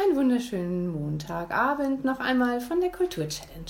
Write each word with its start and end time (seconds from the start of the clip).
Einen 0.00 0.16
wunderschönen 0.16 0.88
Montagabend 0.88 2.04
noch 2.04 2.20
einmal 2.20 2.60
von 2.60 2.80
der 2.80 2.92
Kultur 2.92 3.26
Challenge. 3.26 3.64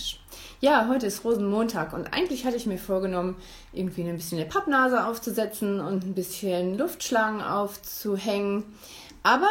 Ja, 0.60 0.86
heute 0.88 1.06
ist 1.06 1.24
Rosenmontag 1.24 1.94
und 1.94 2.12
eigentlich 2.12 2.44
hatte 2.44 2.56
ich 2.56 2.66
mir 2.66 2.76
vorgenommen, 2.76 3.36
irgendwie 3.72 4.02
ein 4.02 4.16
bisschen 4.16 4.38
eine 4.38 4.46
Pappnase 4.46 5.06
aufzusetzen 5.06 5.80
und 5.80 6.04
ein 6.04 6.14
bisschen 6.14 6.76
Luftschlangen 6.76 7.40
aufzuhängen. 7.40 8.64
Aber 9.28 9.50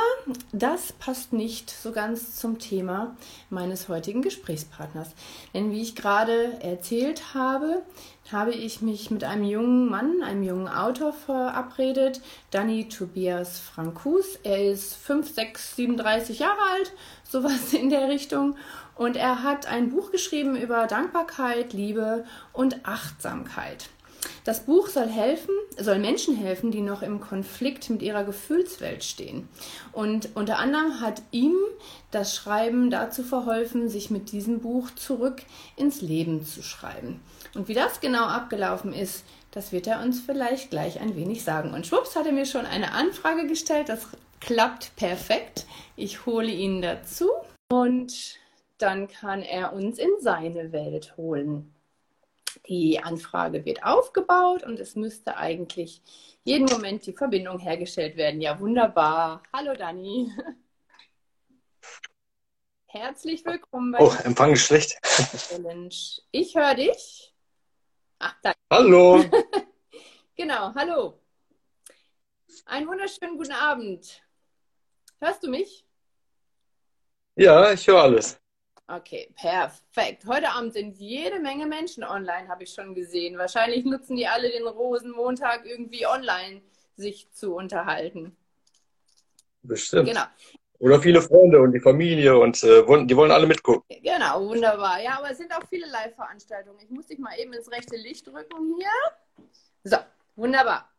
das 0.51 0.91
passt 0.91 1.33
nicht 1.33 1.69
so 1.69 1.91
ganz 1.91 2.35
zum 2.35 2.57
Thema 2.57 3.15
meines 3.51 3.89
heutigen 3.89 4.23
Gesprächspartners. 4.23 5.09
Denn 5.53 5.71
wie 5.71 5.83
ich 5.83 5.95
gerade 5.95 6.59
erzählt 6.63 7.35
habe, 7.35 7.83
habe 8.31 8.53
ich 8.53 8.81
mich 8.81 9.11
mit 9.11 9.23
einem 9.23 9.43
jungen 9.43 9.87
Mann, 9.87 10.23
einem 10.23 10.41
jungen 10.41 10.67
Autor 10.67 11.13
verabredet, 11.13 12.21
Danny 12.49 12.89
Tobias 12.89 13.59
Frankus. 13.59 14.39
Er 14.41 14.71
ist 14.71 14.95
5, 14.95 15.31
6, 15.31 15.75
37 15.75 16.39
Jahre 16.39 16.59
alt, 16.73 16.91
sowas 17.21 17.71
in 17.79 17.91
der 17.91 18.09
Richtung. 18.09 18.55
Und 18.95 19.15
er 19.15 19.43
hat 19.43 19.67
ein 19.67 19.91
Buch 19.91 20.09
geschrieben 20.09 20.55
über 20.55 20.87
Dankbarkeit, 20.87 21.73
Liebe 21.73 22.25
und 22.51 22.83
Achtsamkeit. 22.83 23.89
Das 24.47 24.61
Buch 24.61 24.87
soll 24.87 25.09
helfen, 25.09 25.53
soll 25.77 25.99
Menschen 25.99 26.37
helfen, 26.37 26.71
die 26.71 26.79
noch 26.79 27.01
im 27.01 27.19
Konflikt 27.19 27.89
mit 27.89 28.01
ihrer 28.01 28.23
Gefühlswelt 28.23 29.03
stehen. 29.03 29.49
Und 29.91 30.29
unter 30.37 30.57
anderem 30.57 31.01
hat 31.01 31.21
ihm 31.31 31.53
das 32.11 32.33
Schreiben 32.33 32.89
dazu 32.89 33.23
verholfen, 33.23 33.89
sich 33.89 34.09
mit 34.09 34.31
diesem 34.31 34.61
Buch 34.61 34.89
zurück 34.91 35.41
ins 35.75 35.99
Leben 35.99 36.45
zu 36.45 36.63
schreiben. 36.63 37.19
Und 37.55 37.67
wie 37.67 37.73
das 37.73 37.99
genau 37.99 38.23
abgelaufen 38.23 38.93
ist, 38.93 39.25
das 39.51 39.73
wird 39.73 39.85
er 39.85 40.01
uns 40.01 40.21
vielleicht 40.21 40.69
gleich 40.69 41.01
ein 41.01 41.17
wenig 41.17 41.43
sagen. 41.43 41.73
Und 41.73 41.85
schwupps 41.85 42.15
hat 42.15 42.25
er 42.25 42.31
mir 42.31 42.45
schon 42.45 42.65
eine 42.65 42.93
Anfrage 42.93 43.47
gestellt. 43.47 43.89
Das 43.89 44.07
klappt 44.39 44.95
perfekt. 44.95 45.65
Ich 45.97 46.25
hole 46.25 46.49
ihn 46.49 46.81
dazu 46.81 47.27
und 47.69 48.37
dann 48.77 49.09
kann 49.09 49.41
er 49.41 49.73
uns 49.73 49.99
in 49.99 50.11
seine 50.21 50.71
Welt 50.71 51.17
holen. 51.17 51.73
Die 52.67 52.99
Anfrage 52.99 53.63
wird 53.65 53.83
aufgebaut 53.83 54.63
und 54.63 54.79
es 54.79 54.95
müsste 54.95 55.37
eigentlich 55.37 56.01
jeden 56.43 56.65
Moment 56.65 57.05
die 57.05 57.13
Verbindung 57.13 57.59
hergestellt 57.59 58.17
werden. 58.17 58.41
Ja, 58.41 58.59
wunderbar. 58.59 59.41
Hallo 59.53 59.73
Dani. 59.73 60.31
Herzlich 62.87 63.45
willkommen 63.45 63.91
bei 63.91 63.99
Oh, 63.99 64.13
Empfang 64.23 64.51
ist 64.51 64.65
schlecht. 64.65 64.97
Challenge. 65.49 65.93
Ich 66.31 66.55
höre 66.55 66.75
dich. 66.75 67.33
Ach, 68.19 68.35
danke. 68.41 68.59
Hallo. 68.71 69.23
genau, 70.35 70.73
hallo. 70.73 71.21
Einen 72.65 72.87
wunderschönen 72.87 73.37
guten 73.37 73.53
Abend. 73.53 74.21
Hörst 75.19 75.43
du 75.43 75.49
mich? 75.49 75.85
Ja, 77.35 77.71
ich 77.71 77.87
höre 77.87 78.01
alles. 78.01 78.39
Okay, 78.89 79.29
perfekt. 79.35 80.23
Heute 80.25 80.49
Abend 80.49 80.71
sind 80.71 80.97
jede 80.97 81.39
Menge 81.39 81.65
Menschen 81.65 82.05
online, 82.05 82.47
habe 82.47 82.63
ich 82.63 82.73
schon 82.73 82.95
gesehen. 82.95 83.37
Wahrscheinlich 83.37 83.83
nutzen 83.83 84.15
die 84.15 84.27
alle 84.27 84.49
den 84.49 84.65
Rosenmontag 84.65 85.65
irgendwie 85.65 86.07
online, 86.07 86.61
sich 86.95 87.29
zu 87.31 87.53
unterhalten. 87.53 88.37
Bestimmt. 89.61 90.07
Genau. 90.07 90.23
Oder 90.79 91.01
viele 91.01 91.21
Freunde 91.21 91.59
und 91.59 91.73
die 91.73 91.81
Familie 91.81 92.37
und 92.37 92.63
äh, 92.63 92.83
die 93.05 93.17
wollen 93.17 93.31
alle 93.31 93.47
mitgucken. 93.47 93.83
Genau, 94.01 94.47
wunderbar. 94.47 95.01
Ja, 95.01 95.17
aber 95.17 95.31
es 95.31 95.37
sind 95.37 95.51
auch 95.53 95.67
viele 95.67 95.87
Live-Veranstaltungen. 95.87 96.79
Ich 96.79 96.89
muss 96.89 97.07
dich 97.07 97.19
mal 97.19 97.37
eben 97.37 97.51
ins 97.51 97.69
rechte 97.69 97.97
Licht 97.97 98.27
drücken 98.27 98.75
hier. 98.77 99.47
So, 99.83 99.97
wunderbar. 100.37 100.89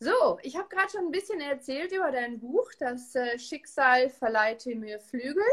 So, 0.00 0.38
ich 0.42 0.56
habe 0.56 0.68
gerade 0.68 0.90
schon 0.90 1.06
ein 1.06 1.10
bisschen 1.12 1.40
erzählt 1.40 1.92
über 1.92 2.10
dein 2.10 2.40
Buch, 2.40 2.70
Das 2.78 3.14
äh, 3.14 3.38
Schicksal 3.38 4.10
verleihte 4.10 4.74
mir 4.74 4.98
Flügel. 4.98 5.44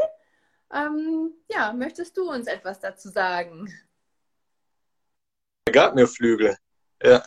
Ähm, 0.72 1.32
ja, 1.48 1.72
möchtest 1.72 2.16
du 2.16 2.30
uns 2.30 2.46
etwas 2.46 2.80
dazu 2.80 3.08
sagen? 3.08 3.72
Er 5.66 5.72
gab 5.72 5.94
mir 5.94 6.06
Flügel. 6.06 6.56
Ja. 7.02 7.24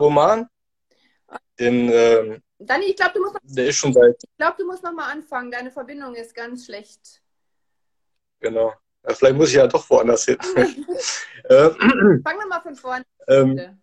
Roman. 0.00 0.48
Den, 1.58 1.90
ähm, 1.90 2.42
Dani, 2.58 2.86
ich 2.86 2.96
glaube, 2.96 3.14
du 3.14 3.20
musst. 3.20 3.34
Noch, 3.34 3.40
der 3.44 3.66
ist 3.66 3.76
schon 3.76 3.92
seit. 3.92 4.16
Ich 4.22 4.36
glaube, 4.36 4.56
du 4.58 4.66
musst 4.66 4.82
noch 4.82 4.92
mal 4.92 5.10
anfangen. 5.10 5.50
Deine 5.50 5.70
Verbindung 5.70 6.14
ist 6.14 6.34
ganz 6.34 6.66
schlecht. 6.66 7.22
Genau. 8.40 8.74
Ja, 9.06 9.14
vielleicht 9.14 9.36
muss 9.36 9.48
ich 9.48 9.54
ja 9.54 9.66
doch 9.66 9.88
woanders 9.88 10.24
hin. 10.24 10.38
äh, 11.44 11.70
Fang 11.70 12.38
nochmal 12.38 12.62
von 12.62 12.76
vorne. 12.76 13.04
Ähm, 13.28 13.80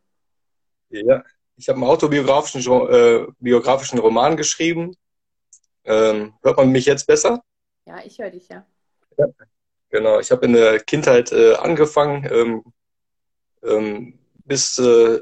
ja, 0.89 1.23
ich 1.55 1.69
habe 1.69 1.77
einen 1.77 1.89
autobiografischen 1.89 2.61
äh, 2.61 3.25
biografischen 3.39 3.99
Roman 3.99 4.37
geschrieben. 4.37 4.95
Ähm, 5.85 6.33
hört 6.41 6.57
man 6.57 6.71
mich 6.71 6.85
jetzt 6.85 7.07
besser? 7.07 7.43
Ja, 7.85 8.01
ich 8.03 8.17
höre 8.19 8.29
dich, 8.29 8.47
ja. 8.47 8.65
ja. 9.17 9.27
Genau, 9.89 10.19
ich 10.19 10.31
habe 10.31 10.45
in 10.45 10.53
der 10.53 10.79
Kindheit 10.79 11.31
äh, 11.31 11.53
angefangen, 11.55 12.27
ähm, 12.31 12.63
ähm, 13.63 14.19
bis 14.45 14.79
äh, 14.79 15.19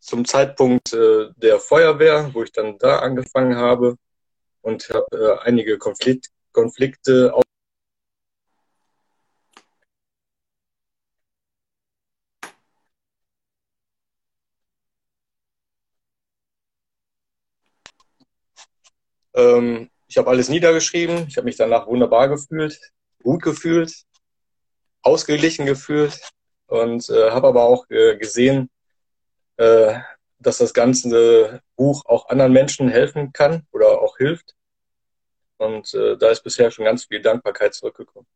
zum 0.00 0.24
Zeitpunkt 0.24 0.92
äh, 0.92 1.30
der 1.36 1.58
Feuerwehr, 1.60 2.30
wo 2.32 2.42
ich 2.42 2.52
dann 2.52 2.78
da 2.78 3.00
angefangen 3.00 3.56
habe 3.56 3.96
und 4.62 4.88
habe 4.90 5.38
äh, 5.42 5.46
einige 5.46 5.78
Konflikt, 5.78 6.30
Konflikte 6.52 7.34
auch 7.34 7.42
ähm, 19.34 19.90
ich 20.08 20.16
habe 20.18 20.30
alles 20.30 20.48
niedergeschrieben. 20.48 21.26
Ich 21.28 21.36
habe 21.36 21.46
mich 21.46 21.56
danach 21.56 21.86
wunderbar 21.86 22.28
gefühlt, 22.28 22.78
gut 23.22 23.42
gefühlt, 23.42 23.92
ausgeglichen 25.02 25.66
gefühlt 25.66 26.20
und 26.66 27.08
äh, 27.10 27.30
habe 27.30 27.48
aber 27.48 27.64
auch 27.64 27.88
äh, 27.90 28.16
gesehen, 28.16 28.70
äh, 29.56 29.98
dass 30.38 30.58
das 30.58 30.74
ganze 30.74 31.60
Buch 31.76 32.04
auch 32.06 32.28
anderen 32.28 32.52
Menschen 32.52 32.88
helfen 32.88 33.32
kann 33.32 33.66
oder 33.72 34.00
auch 34.00 34.16
hilft. 34.18 34.54
Und 35.58 35.94
äh, 35.94 36.16
da 36.18 36.30
ist 36.30 36.42
bisher 36.42 36.70
schon 36.70 36.84
ganz 36.84 37.06
viel 37.06 37.22
Dankbarkeit 37.22 37.74
zurückgekommen. 37.74 38.26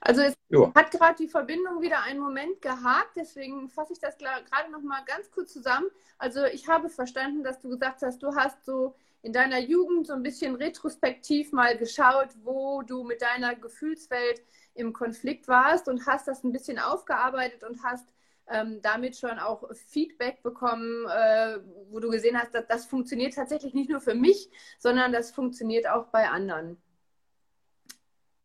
Also 0.00 0.22
es 0.22 0.34
jo. 0.48 0.72
hat 0.74 0.90
gerade 0.90 1.16
die 1.16 1.28
Verbindung 1.28 1.82
wieder 1.82 2.02
einen 2.02 2.20
Moment 2.20 2.60
gehakt, 2.62 3.16
deswegen 3.16 3.68
fasse 3.68 3.92
ich 3.92 3.98
das 3.98 4.16
gerade 4.16 4.70
noch 4.70 4.80
mal 4.80 5.02
ganz 5.04 5.30
kurz 5.30 5.52
zusammen. 5.52 5.86
Also 6.16 6.44
ich 6.44 6.68
habe 6.68 6.88
verstanden, 6.88 7.42
dass 7.42 7.60
du 7.60 7.68
gesagt 7.68 8.02
hast, 8.02 8.22
du 8.22 8.34
hast 8.34 8.64
so 8.64 8.94
in 9.28 9.34
deiner 9.34 9.58
Jugend 9.58 10.06
so 10.06 10.14
ein 10.14 10.22
bisschen 10.22 10.54
retrospektiv 10.54 11.52
mal 11.52 11.76
geschaut, 11.76 12.28
wo 12.44 12.80
du 12.80 13.04
mit 13.04 13.20
deiner 13.20 13.54
Gefühlswelt 13.54 14.40
im 14.72 14.94
Konflikt 14.94 15.48
warst 15.48 15.86
und 15.86 16.06
hast 16.06 16.28
das 16.28 16.44
ein 16.44 16.52
bisschen 16.52 16.78
aufgearbeitet 16.78 17.62
und 17.62 17.82
hast 17.84 18.08
ähm, 18.50 18.80
damit 18.80 19.18
schon 19.18 19.38
auch 19.38 19.68
Feedback 19.74 20.42
bekommen, 20.42 21.04
äh, 21.14 21.58
wo 21.90 22.00
du 22.00 22.08
gesehen 22.08 22.38
hast, 22.38 22.54
dass 22.54 22.66
das 22.68 22.86
funktioniert 22.86 23.34
tatsächlich 23.34 23.74
nicht 23.74 23.90
nur 23.90 24.00
für 24.00 24.14
mich, 24.14 24.48
sondern 24.78 25.12
das 25.12 25.30
funktioniert 25.30 25.86
auch 25.86 26.06
bei 26.06 26.30
anderen. 26.30 26.78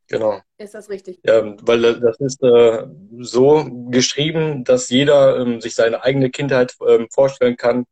Genau. 0.08 0.42
Ist 0.58 0.74
das 0.74 0.90
richtig? 0.90 1.22
Ja, 1.24 1.56
weil 1.62 1.82
das 2.02 2.20
ist 2.20 2.44
äh, 2.44 2.88
so 3.22 3.66
geschrieben, 3.90 4.66
dass 4.66 4.90
jeder 4.90 5.40
ähm, 5.40 5.62
sich 5.62 5.76
seine 5.76 6.04
eigene 6.04 6.30
Kindheit 6.30 6.76
ähm, 6.86 7.08
vorstellen 7.10 7.56
kann 7.56 7.86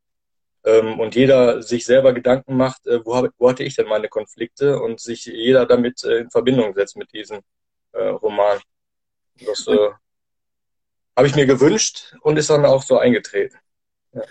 ähm, 0.63 0.99
und 0.99 1.16
jeder 1.16 1.61
sich 1.61 1.85
selber 1.85 2.13
Gedanken 2.13 2.55
macht, 2.55 2.85
äh, 2.88 3.03
wo, 3.05 3.16
hab, 3.16 3.31
wo 3.38 3.49
hatte 3.49 3.63
ich 3.63 3.75
denn 3.75 3.88
meine 3.88 4.09
Konflikte 4.09 4.79
und 4.81 4.99
sich 4.99 5.25
jeder 5.25 5.66
damit 5.66 6.03
äh, 6.03 6.19
in 6.19 6.29
Verbindung 6.29 6.73
setzt 6.73 6.97
mit 6.97 7.11
diesem 7.13 7.41
äh, 7.94 8.07
Roman. 8.07 8.59
Das 9.45 9.67
äh, 9.67 9.89
habe 11.16 11.27
ich 11.27 11.35
mir 11.35 11.45
gewünscht 11.45 12.16
und 12.21 12.38
ist 12.38 12.50
dann 12.50 12.66
auch 12.66 12.83
so 12.83 12.97
eingetreten. 12.97 13.57
Ja. 14.13 14.21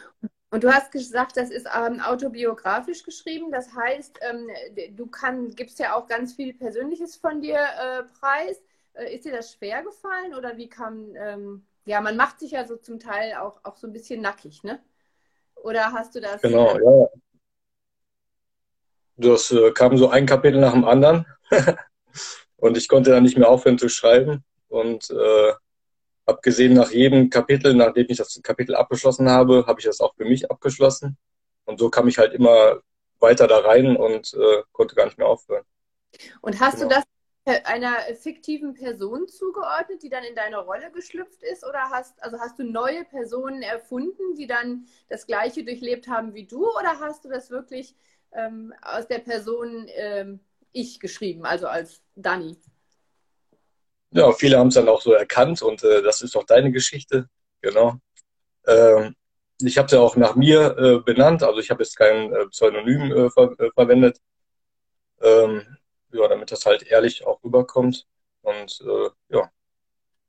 Und 0.53 0.65
du 0.65 0.73
hast 0.73 0.91
gesagt, 0.91 1.37
das 1.37 1.51
ist 1.51 1.69
ähm, 1.77 2.01
autobiografisch 2.01 3.05
geschrieben. 3.05 3.53
Das 3.53 3.73
heißt, 3.73 4.19
ähm, 4.29 4.49
du 4.97 5.07
kann, 5.07 5.55
gibst 5.55 5.79
ja 5.79 5.95
auch 5.95 6.09
ganz 6.09 6.35
viel 6.35 6.55
Persönliches 6.55 7.17
von 7.17 7.41
dir 7.41 7.59
äh, 7.59 8.03
preis. 8.19 8.61
Äh, 8.95 9.15
ist 9.15 9.25
dir 9.25 9.33
das 9.33 9.53
schwer 9.53 9.85
gefallen 9.85 10.35
oder 10.35 10.57
wie 10.57 10.69
kam, 10.69 11.15
ähm, 11.15 11.67
ja, 11.85 12.01
man 12.01 12.17
macht 12.17 12.41
sich 12.41 12.53
ja 12.53 12.67
so 12.67 12.77
zum 12.77 12.99
Teil 12.99 13.35
auch, 13.35 13.61
auch 13.65 13.77
so 13.77 13.87
ein 13.87 13.93
bisschen 13.93 14.21
nackig, 14.21 14.65
ne? 14.65 14.83
Oder 15.63 15.93
hast 15.93 16.15
du 16.15 16.21
das? 16.21 16.41
Genau, 16.43 16.79
ja. 16.79 17.09
Das 19.17 19.51
äh, 19.51 19.71
kam 19.73 19.99
so 19.99 20.09
ein 20.09 20.27
Kapitel 20.27 20.61
nach 20.61 20.73
dem 20.73 20.85
anderen. 20.85 21.27
und 22.57 22.77
ich 22.77 22.89
konnte 22.89 23.11
dann 23.11 23.23
nicht 23.23 23.37
mehr 23.37 23.49
aufhören 23.49 23.79
zu 23.79 23.89
schreiben. 23.89 24.45
Und 24.69 25.11
äh, 25.11 25.53
abgesehen 26.25 26.75
nach 26.75 26.91
jedem 26.91 27.29
Kapitel, 27.29 27.75
nachdem 27.75 28.07
ich 28.09 28.17
das 28.17 28.41
Kapitel 28.43 28.75
abgeschlossen 28.75 29.29
habe, 29.29 29.67
habe 29.67 29.81
ich 29.81 29.87
das 29.87 30.01
auch 30.01 30.15
für 30.15 30.25
mich 30.25 30.51
abgeschlossen. 30.51 31.19
Und 31.65 31.79
so 31.79 31.91
kam 31.91 32.09
ich 32.09 32.19
halt 32.19 32.33
immer 32.33 32.81
weiter 33.19 33.47
da 33.47 33.59
rein 33.59 33.97
und 33.97 34.33
äh, 34.35 34.63
konnte 34.73 34.95
gar 34.95 35.05
nicht 35.05 35.19
mehr 35.19 35.27
aufhören. 35.27 35.65
Und 36.41 36.59
hast 36.61 36.77
genau. 36.77 36.89
du 36.89 36.95
das 36.95 37.05
einer 37.47 37.97
fiktiven 38.15 38.75
Person 38.75 39.27
zugeordnet, 39.29 40.03
die 40.03 40.09
dann 40.11 40.25
in 40.25 40.35
deine 40.35 40.59
Rolle 40.59 40.91
geschlüpft 40.93 41.43
ist? 41.43 41.65
Oder 41.65 41.91
hast, 41.91 42.23
also 42.23 42.39
hast 42.39 42.59
du 42.59 42.65
neue 42.65 43.05
Personen 43.05 43.63
erfunden, 43.63 44.35
die 44.37 44.47
dann 44.47 44.87
das 45.09 45.27
Gleiche 45.27 45.65
durchlebt 45.65 46.09
haben 46.09 46.35
wie 46.35 46.47
du? 46.47 46.69
Oder 46.69 47.01
hast 47.01 47.25
du 47.25 47.29
das 47.29 47.51
wirklich 47.51 47.95
ähm, 48.33 48.73
aus 48.83 49.07
der 49.09 49.19
Person 49.19 49.87
ähm, 49.89 50.41
Ich 50.73 51.01
geschrieben, 51.01 51.45
also 51.45 51.67
als 51.67 52.03
Dani. 52.15 52.57
Ja, 54.13 54.33
viele 54.33 54.59
haben 54.59 54.69
es 54.69 54.75
dann 54.75 54.89
auch 54.89 55.01
so 55.01 55.13
erkannt 55.13 55.63
und 55.63 55.83
äh, 55.85 56.03
das 56.03 56.21
ist 56.23 56.35
doch 56.35 56.45
deine 56.45 56.73
Geschichte, 56.73 57.29
genau. 57.61 57.95
Ähm, 58.67 59.15
ich 59.63 59.79
habe 59.79 59.87
es 59.87 59.93
ja 59.93 60.01
auch 60.01 60.17
nach 60.17 60.35
mir 60.35 60.77
äh, 60.79 60.99
benannt, 60.99 61.43
also 61.43 61.61
ich 61.61 61.71
habe 61.71 61.83
jetzt 61.83 61.97
kein 61.97 62.33
äh, 62.33 62.47
Pseudonym 62.47 63.13
äh, 63.13 63.31
ver 63.31 63.55
äh, 63.59 63.71
verwendet, 63.73 64.19
ähm, 65.21 65.77
ja, 66.13 66.29
damit 66.29 66.53
das 66.53 66.67
halt 66.67 66.83
ehrlich 66.85 67.27
auch 67.27 67.43
rüberkommt. 67.43 68.07
Und 68.43 68.81
äh, 68.81 69.11
ja, 69.29 69.51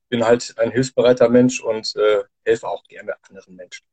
bin 0.09 0.25
halt 0.25 0.53
ein 0.57 0.71
hilfsbereiter 0.71 1.29
Mensch 1.29 1.61
und 1.61 1.95
äh, 1.95 2.23
helfe 2.45 2.67
auch 2.67 2.83
gerne 2.85 3.15
anderen 3.27 3.55
Menschen. 3.55 3.85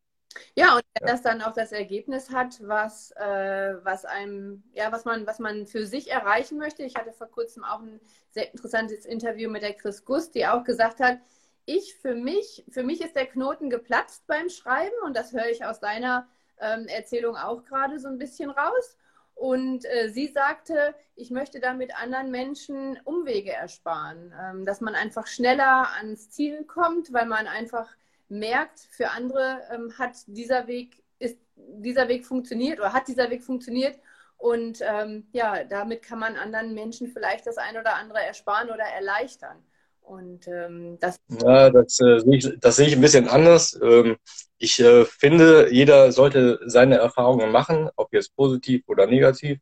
Ja, 0.54 0.76
und 0.76 0.82
wenn 0.94 1.06
ja. 1.06 1.12
das 1.14 1.22
dann 1.22 1.42
auch 1.42 1.52
das 1.52 1.72
Ergebnis 1.72 2.30
hat, 2.30 2.58
was, 2.60 3.12
äh, 3.12 3.74
was 3.82 4.04
einem, 4.04 4.62
ja, 4.72 4.92
was 4.92 5.04
man, 5.04 5.26
was 5.26 5.38
man 5.38 5.66
für 5.66 5.86
sich 5.86 6.10
erreichen 6.10 6.58
möchte. 6.58 6.82
Ich 6.82 6.96
hatte 6.96 7.12
vor 7.12 7.28
kurzem 7.28 7.64
auch 7.64 7.80
ein 7.80 8.00
sehr 8.30 8.52
interessantes 8.52 9.06
Interview 9.06 9.50
mit 9.50 9.62
der 9.62 9.74
Chris 9.74 10.04
Gust, 10.04 10.34
die 10.34 10.46
auch 10.46 10.64
gesagt 10.64 11.00
hat, 11.00 11.18
ich 11.64 11.94
für 11.96 12.14
mich, 12.14 12.64
für 12.70 12.82
mich 12.82 13.00
ist 13.00 13.14
der 13.14 13.26
Knoten 13.26 13.68
geplatzt 13.70 14.26
beim 14.26 14.48
Schreiben 14.48 14.94
und 15.04 15.16
das 15.16 15.32
höre 15.32 15.46
ich 15.46 15.64
aus 15.64 15.80
deiner 15.80 16.26
ähm, 16.60 16.86
Erzählung 16.86 17.36
auch 17.36 17.64
gerade 17.64 17.98
so 17.98 18.08
ein 18.08 18.18
bisschen 18.18 18.50
raus. 18.50 18.96
Und 19.38 19.84
äh, 19.84 20.08
sie 20.08 20.26
sagte, 20.26 20.96
ich 21.14 21.30
möchte 21.30 21.60
damit 21.60 21.96
anderen 21.96 22.32
Menschen 22.32 22.98
Umwege 23.04 23.52
ersparen, 23.52 24.34
ähm, 24.36 24.66
dass 24.66 24.80
man 24.80 24.96
einfach 24.96 25.28
schneller 25.28 25.86
ans 25.96 26.28
Ziel 26.30 26.64
kommt, 26.64 27.12
weil 27.12 27.26
man 27.26 27.46
einfach 27.46 27.88
merkt, 28.28 28.80
für 28.90 29.10
andere 29.10 29.60
ähm, 29.70 29.96
hat 29.96 30.16
dieser 30.26 30.66
Weg, 30.66 31.04
ist 31.20 31.38
dieser 31.54 32.08
Weg 32.08 32.26
funktioniert 32.26 32.80
oder 32.80 32.92
hat 32.92 33.06
dieser 33.06 33.30
Weg 33.30 33.44
funktioniert. 33.44 34.00
Und 34.38 34.80
ähm, 34.82 35.28
ja, 35.30 35.62
damit 35.62 36.02
kann 36.02 36.18
man 36.18 36.34
anderen 36.34 36.74
Menschen 36.74 37.06
vielleicht 37.06 37.46
das 37.46 37.58
ein 37.58 37.76
oder 37.76 37.94
andere 37.94 38.20
ersparen 38.20 38.70
oder 38.70 38.84
erleichtern. 38.84 39.64
Und 40.08 40.48
ähm, 40.48 40.96
das. 41.00 41.20
Ja, 41.42 41.68
das, 41.68 42.00
äh, 42.00 42.20
sehe 42.20 42.36
ich, 42.36 42.60
das 42.60 42.76
sehe 42.76 42.86
ich 42.86 42.94
ein 42.94 43.02
bisschen 43.02 43.28
anders. 43.28 43.78
Ähm, 43.82 44.16
ich 44.56 44.80
äh, 44.80 45.04
finde, 45.04 45.68
jeder 45.70 46.12
sollte 46.12 46.60
seine 46.64 46.96
Erfahrungen 46.96 47.52
machen, 47.52 47.90
ob 47.94 48.14
jetzt 48.14 48.34
positiv 48.34 48.84
oder 48.86 49.06
negativ. 49.06 49.58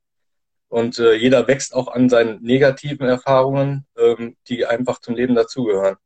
Und 0.68 1.00
äh, 1.00 1.14
jeder 1.14 1.48
wächst 1.48 1.74
auch 1.74 1.88
an 1.88 2.08
seinen 2.08 2.42
negativen 2.42 3.08
Erfahrungen, 3.08 3.86
ähm, 3.98 4.36
die 4.48 4.66
einfach 4.66 5.00
zum 5.00 5.16
Leben 5.16 5.34
dazugehören. 5.34 5.96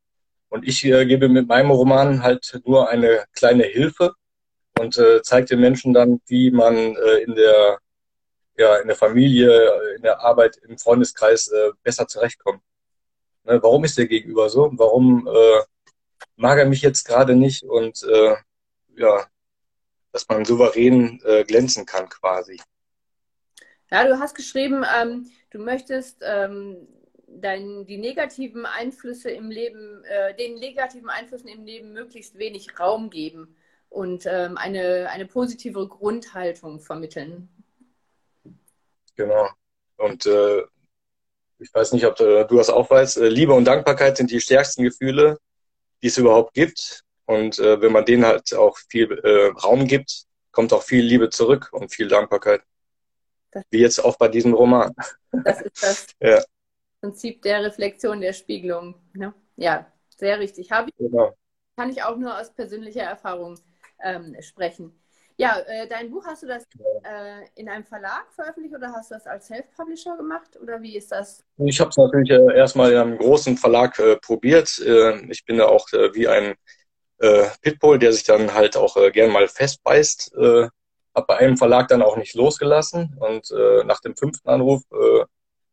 Und 0.49 0.67
ich 0.67 0.83
äh, 0.85 1.05
gebe 1.05 1.29
mit 1.29 1.47
meinem 1.47 1.69
Roman 1.69 2.23
halt 2.23 2.59
nur 2.65 2.89
eine 2.89 3.25
kleine 3.33 3.63
Hilfe 3.63 4.13
und 4.79 4.97
äh, 4.97 5.21
zeige 5.21 5.49
den 5.49 5.61
Menschen 5.61 5.93
dann, 5.93 6.19
wie 6.25 6.49
man 6.49 6.75
äh, 6.75 7.17
in 7.27 7.35
der 7.35 7.77
ja, 8.57 8.77
in 8.77 8.87
der 8.87 8.97
Familie, 8.97 9.71
in 9.95 10.01
der 10.03 10.19
Arbeit, 10.19 10.57
im 10.67 10.77
Freundeskreis 10.77 11.47
äh, 11.47 11.71
besser 11.83 12.07
zurechtkommt. 12.07 12.61
Ne, 13.51 13.61
warum 13.61 13.83
ist 13.83 13.97
der 13.97 14.07
Gegenüber 14.07 14.49
so? 14.49 14.71
Warum 14.75 15.27
äh, 15.27 15.61
mag 16.37 16.57
er 16.57 16.65
mich 16.65 16.81
jetzt 16.81 17.05
gerade 17.05 17.35
nicht? 17.35 17.63
Und 17.63 18.01
äh, 18.03 18.35
ja, 18.95 19.27
dass 20.13 20.25
man 20.29 20.45
souverän 20.45 21.19
äh, 21.25 21.43
glänzen 21.43 21.85
kann 21.85 22.07
quasi. 22.07 22.61
Ja, 23.91 24.07
du 24.07 24.17
hast 24.19 24.35
geschrieben, 24.35 24.85
ähm, 24.97 25.29
du 25.49 25.59
möchtest 25.59 26.19
ähm, 26.21 26.87
dein, 27.27 27.85
die 27.87 27.97
negativen 27.97 28.65
Einflüsse 28.65 29.31
im 29.31 29.51
Leben, 29.51 30.01
äh, 30.05 30.33
den 30.33 30.55
negativen 30.55 31.09
Einflüssen 31.09 31.49
im 31.49 31.65
Leben 31.65 31.91
möglichst 31.91 32.37
wenig 32.37 32.79
Raum 32.79 33.09
geben 33.09 33.57
und 33.89 34.25
ähm, 34.27 34.57
eine, 34.57 35.09
eine 35.09 35.25
positive 35.25 35.89
Grundhaltung 35.89 36.79
vermitteln. 36.79 37.49
Genau. 39.17 39.49
Und 39.97 40.25
äh, 40.25 40.63
ich 41.61 41.73
weiß 41.73 41.93
nicht, 41.93 42.05
ob 42.05 42.15
du, 42.15 42.45
du 42.45 42.57
das 42.57 42.69
auch 42.69 42.89
weißt, 42.89 43.17
äh, 43.17 43.29
Liebe 43.29 43.53
und 43.53 43.65
Dankbarkeit 43.65 44.17
sind 44.17 44.31
die 44.31 44.41
stärksten 44.41 44.83
Gefühle, 44.83 45.37
die 46.01 46.07
es 46.07 46.17
überhaupt 46.17 46.53
gibt. 46.53 47.03
Und 47.25 47.59
äh, 47.59 47.79
wenn 47.81 47.91
man 47.91 48.03
denen 48.03 48.25
halt 48.25 48.53
auch 48.53 48.77
viel 48.89 49.11
äh, 49.23 49.47
Raum 49.59 49.87
gibt, 49.87 50.25
kommt 50.51 50.73
auch 50.73 50.83
viel 50.83 51.05
Liebe 51.05 51.29
zurück 51.29 51.69
und 51.71 51.93
viel 51.93 52.07
Dankbarkeit. 52.07 52.61
Das 53.51 53.63
Wie 53.69 53.79
jetzt 53.79 54.03
auch 54.03 54.17
bei 54.17 54.27
diesem 54.27 54.53
Roman. 54.53 54.93
Das 55.31 55.61
ist 55.61 55.83
das. 55.83 56.07
ja. 56.19 56.43
Prinzip 56.99 57.41
der 57.41 57.63
Reflexion, 57.63 58.21
der 58.21 58.33
Spiegelung. 58.33 58.95
Ne? 59.13 59.33
Ja, 59.55 59.91
sehr 60.17 60.39
richtig. 60.39 60.71
Habe 60.71 60.89
ich, 60.89 60.97
genau. 60.97 61.35
Kann 61.75 61.89
ich 61.89 62.03
auch 62.03 62.17
nur 62.17 62.39
aus 62.39 62.53
persönlicher 62.53 63.03
Erfahrung 63.03 63.59
ähm, 64.03 64.35
sprechen. 64.41 65.00
Ja, 65.41 65.57
äh, 65.65 65.87
dein 65.87 66.11
Buch 66.11 66.23
hast 66.27 66.43
du 66.43 66.47
das 66.47 66.65
äh, 67.03 67.47
in 67.55 67.67
einem 67.67 67.83
Verlag 67.83 68.27
veröffentlicht 68.35 68.75
oder 68.75 68.93
hast 68.93 69.09
du 69.09 69.15
das 69.15 69.25
als 69.25 69.47
Self-Publisher 69.47 70.15
gemacht 70.15 70.55
oder 70.61 70.79
wie 70.83 70.95
ist 70.95 71.11
das? 71.11 71.43
Ich 71.57 71.79
habe 71.79 71.89
es 71.89 71.97
natürlich 71.97 72.29
äh, 72.29 72.55
erstmal 72.55 72.91
in 72.91 72.97
einem 72.99 73.17
großen 73.17 73.57
Verlag 73.57 73.97
äh, 73.97 74.17
probiert. 74.17 74.77
Äh, 74.77 75.25
ich 75.31 75.43
bin 75.43 75.57
da 75.57 75.65
auch 75.65 75.91
äh, 75.93 76.13
wie 76.13 76.27
ein 76.27 76.53
Pitbull, 77.61 77.99
der 77.99 78.13
sich 78.13 78.23
dann 78.23 78.51
halt 78.55 78.75
auch 78.75 78.97
gern 79.11 79.31
mal 79.31 79.47
festbeißt. 79.47 80.33
Äh, 80.35 80.69
habe 81.13 81.27
bei 81.27 81.37
einem 81.37 81.55
Verlag 81.55 81.87
dann 81.87 82.01
auch 82.01 82.17
nicht 82.17 82.33
losgelassen 82.33 83.15
und 83.19 83.53
nach 83.85 83.99
dem 83.99 84.15
fünften 84.15 84.49
Anruf 84.49 84.81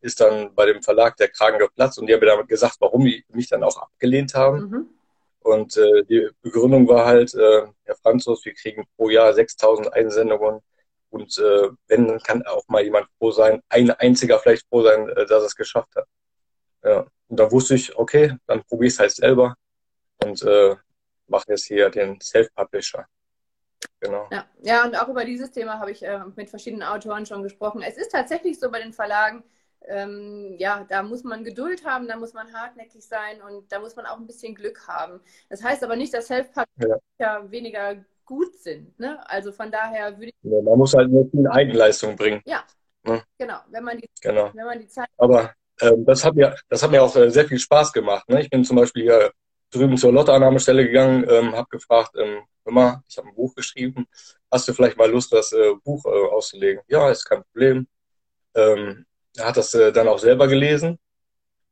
ist 0.03 0.21
dann 0.21 0.55
bei 0.55 0.67
dem 0.67 0.83
Verlag 0.83 1.17
der 1.17 1.29
Kragen 1.29 1.59
geplatzt 1.59 1.99
und 1.99 2.07
die 2.07 2.13
haben 2.13 2.21
mir 2.21 2.27
damit 2.27 2.49
gesagt, 2.49 2.77
warum 2.81 3.07
die 3.07 3.25
mich 3.33 3.49
dann 3.49 3.63
auch 3.63 3.79
abgelehnt 3.79 4.35
haben. 4.35 4.59
Mhm. 4.61 4.87
Und 5.49 5.79
äh, 5.79 6.05
die 6.05 6.29
Begründung 6.43 6.87
war 6.89 7.07
halt, 7.07 7.35
äh, 7.35 7.67
Herr 7.85 7.97
Franzos, 8.03 8.45
wir 8.45 8.53
kriegen 8.53 8.85
pro 8.97 9.09
Jahr 9.09 9.33
6000 9.33 9.95
Einsendungen 9.95 10.61
und 11.09 11.39
äh, 11.39 11.71
wenn, 11.87 12.07
dann 12.07 12.21
kann 12.21 12.43
auch 12.47 12.69
mal 12.69 12.85
jemand 12.85 13.09
froh 13.17 13.31
sein, 13.31 13.63
ein 13.71 13.91
einziger 13.93 14.39
vielleicht 14.41 14.69
froh 14.69 14.83
sein, 14.83 15.09
äh, 15.09 15.25
dass 15.25 15.43
er 15.43 15.47
es 15.47 15.57
geschafft 15.57 15.97
hat. 15.97 16.07
Ja. 16.85 17.07
Und 17.29 17.41
dann 17.41 17.51
wusste 17.51 17.77
ich, 17.77 17.97
okay, 17.97 18.37
dann 18.47 18.63
probiere 18.65 18.89
ich 18.89 18.93
es 18.93 18.99
halt 18.99 19.13
selber 19.13 19.55
und 20.23 20.43
äh, 20.43 20.77
mache 21.29 21.45
jetzt 21.49 21.65
hier 21.65 21.89
den 21.89 22.21
Self-Publisher. 22.21 23.07
Genau. 24.01 24.29
Ja. 24.31 24.45
ja, 24.61 24.85
und 24.85 25.01
auch 25.01 25.09
über 25.09 25.25
dieses 25.25 25.51
Thema 25.51 25.79
habe 25.79 25.93
ich 25.93 26.03
äh, 26.03 26.21
mit 26.37 26.51
verschiedenen 26.51 26.83
Autoren 26.83 27.25
schon 27.25 27.43
gesprochen. 27.43 27.81
Es 27.81 27.97
ist 27.97 28.13
tatsächlich 28.13 28.61
so 28.61 28.71
bei 28.71 28.83
den 28.83 28.93
Verlagen, 28.93 29.45
ähm, 29.87 30.55
ja, 30.59 30.85
da 30.89 31.03
muss 31.03 31.25
man 31.25 31.45
Geduld 31.45 31.85
haben, 31.85 32.09
da 32.09 32.17
muss 32.17 32.35
man 32.35 32.53
hartnäckig 32.53 33.05
sein 33.05 33.41
und 33.43 33.71
da 33.71 33.79
muss 33.79 33.97
man 33.97 34.07
auch 34.07 34.19
ein 34.19 34.27
bisschen 34.27 34.55
Glück 34.55 34.87
haben. 34.87 35.21
Das 35.49 35.63
heißt 35.63 35.83
aber 35.85 35.97
nicht, 35.97 36.13
dass 36.15 36.27
Self-Publisher 36.27 37.01
ja. 37.19 37.51
weniger 37.51 37.97
gut 38.25 38.55
sind. 38.59 38.99
Ne? 38.99 39.19
Also 39.29 39.53
von 39.53 39.71
daher 39.71 40.17
würde 40.17 40.27
ich. 40.29 40.35
Ja, 40.43 40.61
man 40.63 40.79
muss 40.79 40.95
halt 40.95 41.11
nur 41.11 41.29
viel 41.31 41.47
Eigenleistung 41.49 42.17
bringen. 42.17 42.43
Ja, 42.45 42.65
ne? 43.05 43.23
genau. 43.39 43.59
Wenn 43.71 43.85
man 43.85 43.99
die, 43.99 44.09
genau. 44.21 44.51
Wenn 44.53 44.67
man 44.67 44.79
die 44.79 44.89
Zeit. 44.89 45.09
Aber 45.17 45.55
ähm, 45.81 46.05
das, 46.05 46.25
hat 46.25 46.35
mir, 46.35 46.55
das 46.69 46.83
hat 46.83 46.91
mir 46.91 47.03
auch 47.03 47.17
äh, 47.17 47.31
sehr 47.31 47.47
viel 47.47 47.59
Spaß 47.59 47.93
gemacht. 47.93 48.29
Ne? 48.29 48.43
Ich 48.43 48.51
bin 48.51 48.65
zum 48.65 48.77
Beispiel 48.77 49.05
hier 49.05 49.33
drüben 49.71 49.97
zur 49.97 50.13
Lottoannahmestelle 50.13 50.87
gegangen, 50.87 51.27
ähm, 51.29 51.55
habe 51.55 51.69
gefragt, 51.71 52.13
ähm, 52.17 52.43
hör 52.65 52.73
mal, 52.73 53.03
ich 53.09 53.17
habe 53.17 53.29
ein 53.29 53.35
Buch 53.35 53.55
geschrieben, 53.55 54.07
hast 54.51 54.69
du 54.69 54.73
vielleicht 54.73 54.97
mal 54.97 55.11
Lust, 55.11 55.33
das 55.33 55.53
äh, 55.53 55.75
Buch 55.85 56.05
äh, 56.07 56.09
auszulegen? 56.09 56.83
Ja, 56.89 57.11
ist 57.11 57.25
kein 57.25 57.43
Problem. 57.45 57.87
Ähm, 58.55 59.07
hat 59.39 59.57
das 59.57 59.75
äh, 59.75 59.93
dann 59.93 60.09
auch 60.09 60.19
selber 60.19 60.49
gelesen. 60.49 60.99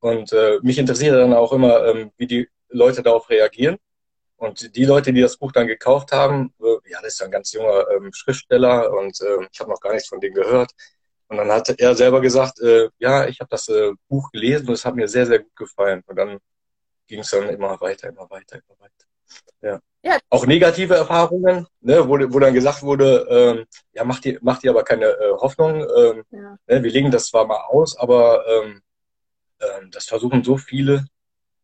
Und 0.01 0.33
äh, 0.33 0.59
mich 0.63 0.79
interessiert 0.79 1.17
dann 1.17 1.35
auch 1.35 1.53
immer, 1.53 1.87
ähm, 1.87 2.13
wie 2.17 2.27
die 2.27 2.49
Leute 2.69 3.03
darauf 3.03 3.29
reagieren. 3.31 3.79
Und 4.37 4.77
die 4.77 4.85
Leute, 4.85 5.13
die 5.13 5.23
das 5.23 5.39
Buch 5.39 5.53
dann 5.53 5.67
gekauft 5.67 6.13
haben, 6.13 6.53
äh, 6.61 6.91
ja, 6.91 7.01
das 7.03 7.15
ist 7.15 7.23
ein 7.23 7.31
ganz 7.31 7.53
junger 7.53 7.87
ähm, 7.91 8.13
Schriftsteller 8.13 8.93
und 8.93 9.19
äh, 9.21 9.49
ich 9.51 9.61
habe 9.61 9.71
noch 9.71 9.81
gar 9.81 9.93
nichts 9.93 10.09
von 10.09 10.21
dem 10.21 10.35
gehört. 10.35 10.73
Und 11.29 11.39
dann 11.39 11.51
hat 11.51 11.71
er 11.81 11.95
selber 11.95 12.21
gesagt, 12.21 12.61
äh, 12.61 12.89
ja, 12.99 13.27
ich 13.27 13.41
habe 13.41 13.49
das 13.51 13.69
äh, 13.69 13.93
Buch 14.09 14.31
gelesen 14.31 14.69
und 14.69 14.75
es 14.75 14.85
hat 14.85 14.95
mir 14.95 15.09
sehr, 15.09 15.27
sehr 15.27 15.41
gut 15.41 15.57
gefallen. 15.57 16.03
Und 16.07 16.17
dann 16.17 16.39
ging 17.07 17.21
es 17.21 17.31
dann 17.31 17.49
immer 17.49 17.81
weiter, 17.81 18.09
immer 18.09 18.29
weiter, 18.31 18.57
immer 18.57 18.79
weiter. 18.79 19.07
Ja. 19.63 19.81
Ja. 20.07 20.19
Auch 20.31 20.47
negative 20.47 20.95
Erfahrungen, 20.95 21.67
ne, 21.81 22.09
wo, 22.09 22.13
wo 22.33 22.39
dann 22.39 22.55
gesagt 22.55 22.83
wurde, 22.83 23.27
ähm, 23.29 23.67
ja, 23.93 24.05
macht 24.05 24.25
dir, 24.25 24.39
macht 24.41 24.63
dir 24.63 24.71
aber 24.71 24.85
keine 24.85 25.07
äh, 25.07 25.33
Hoffnung. 25.33 25.81
Ähm, 25.81 26.23
ja. 26.31 26.57
ne, 26.67 26.83
wir 26.83 26.91
legen 26.91 27.11
das 27.11 27.27
zwar 27.27 27.47
mal 27.47 27.61
aus, 27.69 27.99
aber 27.99 28.45
ähm, 28.47 28.83
ähm, 29.61 29.91
das 29.91 30.07
versuchen 30.07 30.45
so 30.45 30.57
viele, 30.57 31.07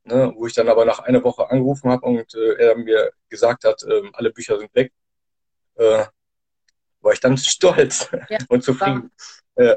ne, 0.05 0.33
wo 0.35 0.47
ich 0.47 0.55
dann 0.55 0.69
aber 0.69 0.85
nach 0.85 0.99
einer 0.99 1.23
Woche 1.23 1.49
angerufen 1.49 1.91
habe 1.91 2.05
und 2.05 2.35
äh, 2.35 2.55
er 2.55 2.77
mir 2.77 3.13
gesagt 3.29 3.65
hat, 3.65 3.83
ähm, 3.89 4.11
alle 4.15 4.33
Bücher 4.33 4.59
sind 4.59 4.75
weg, 4.75 4.93
äh, 5.77 6.05
war 7.01 7.13
ich 7.13 7.21
dann 7.21 7.37
stolz 7.39 8.09
ja, 8.29 8.39
und 8.49 8.65
zufrieden. 8.65 9.13
Ja. 9.57 9.77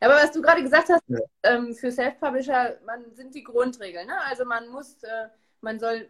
Aber 0.00 0.14
was 0.14 0.32
du 0.32 0.42
gerade 0.42 0.62
gesagt 0.62 0.88
hast, 0.88 1.02
ähm, 1.44 1.74
für 1.74 1.92
Self-Publisher, 1.92 2.78
man 2.84 3.14
sind 3.14 3.34
die 3.34 3.44
Grundregeln. 3.44 4.08
Ne? 4.08 4.14
Also 4.28 4.44
man 4.44 4.68
muss, 4.68 5.00
äh, 5.04 5.28
man 5.60 5.78
soll 5.78 6.08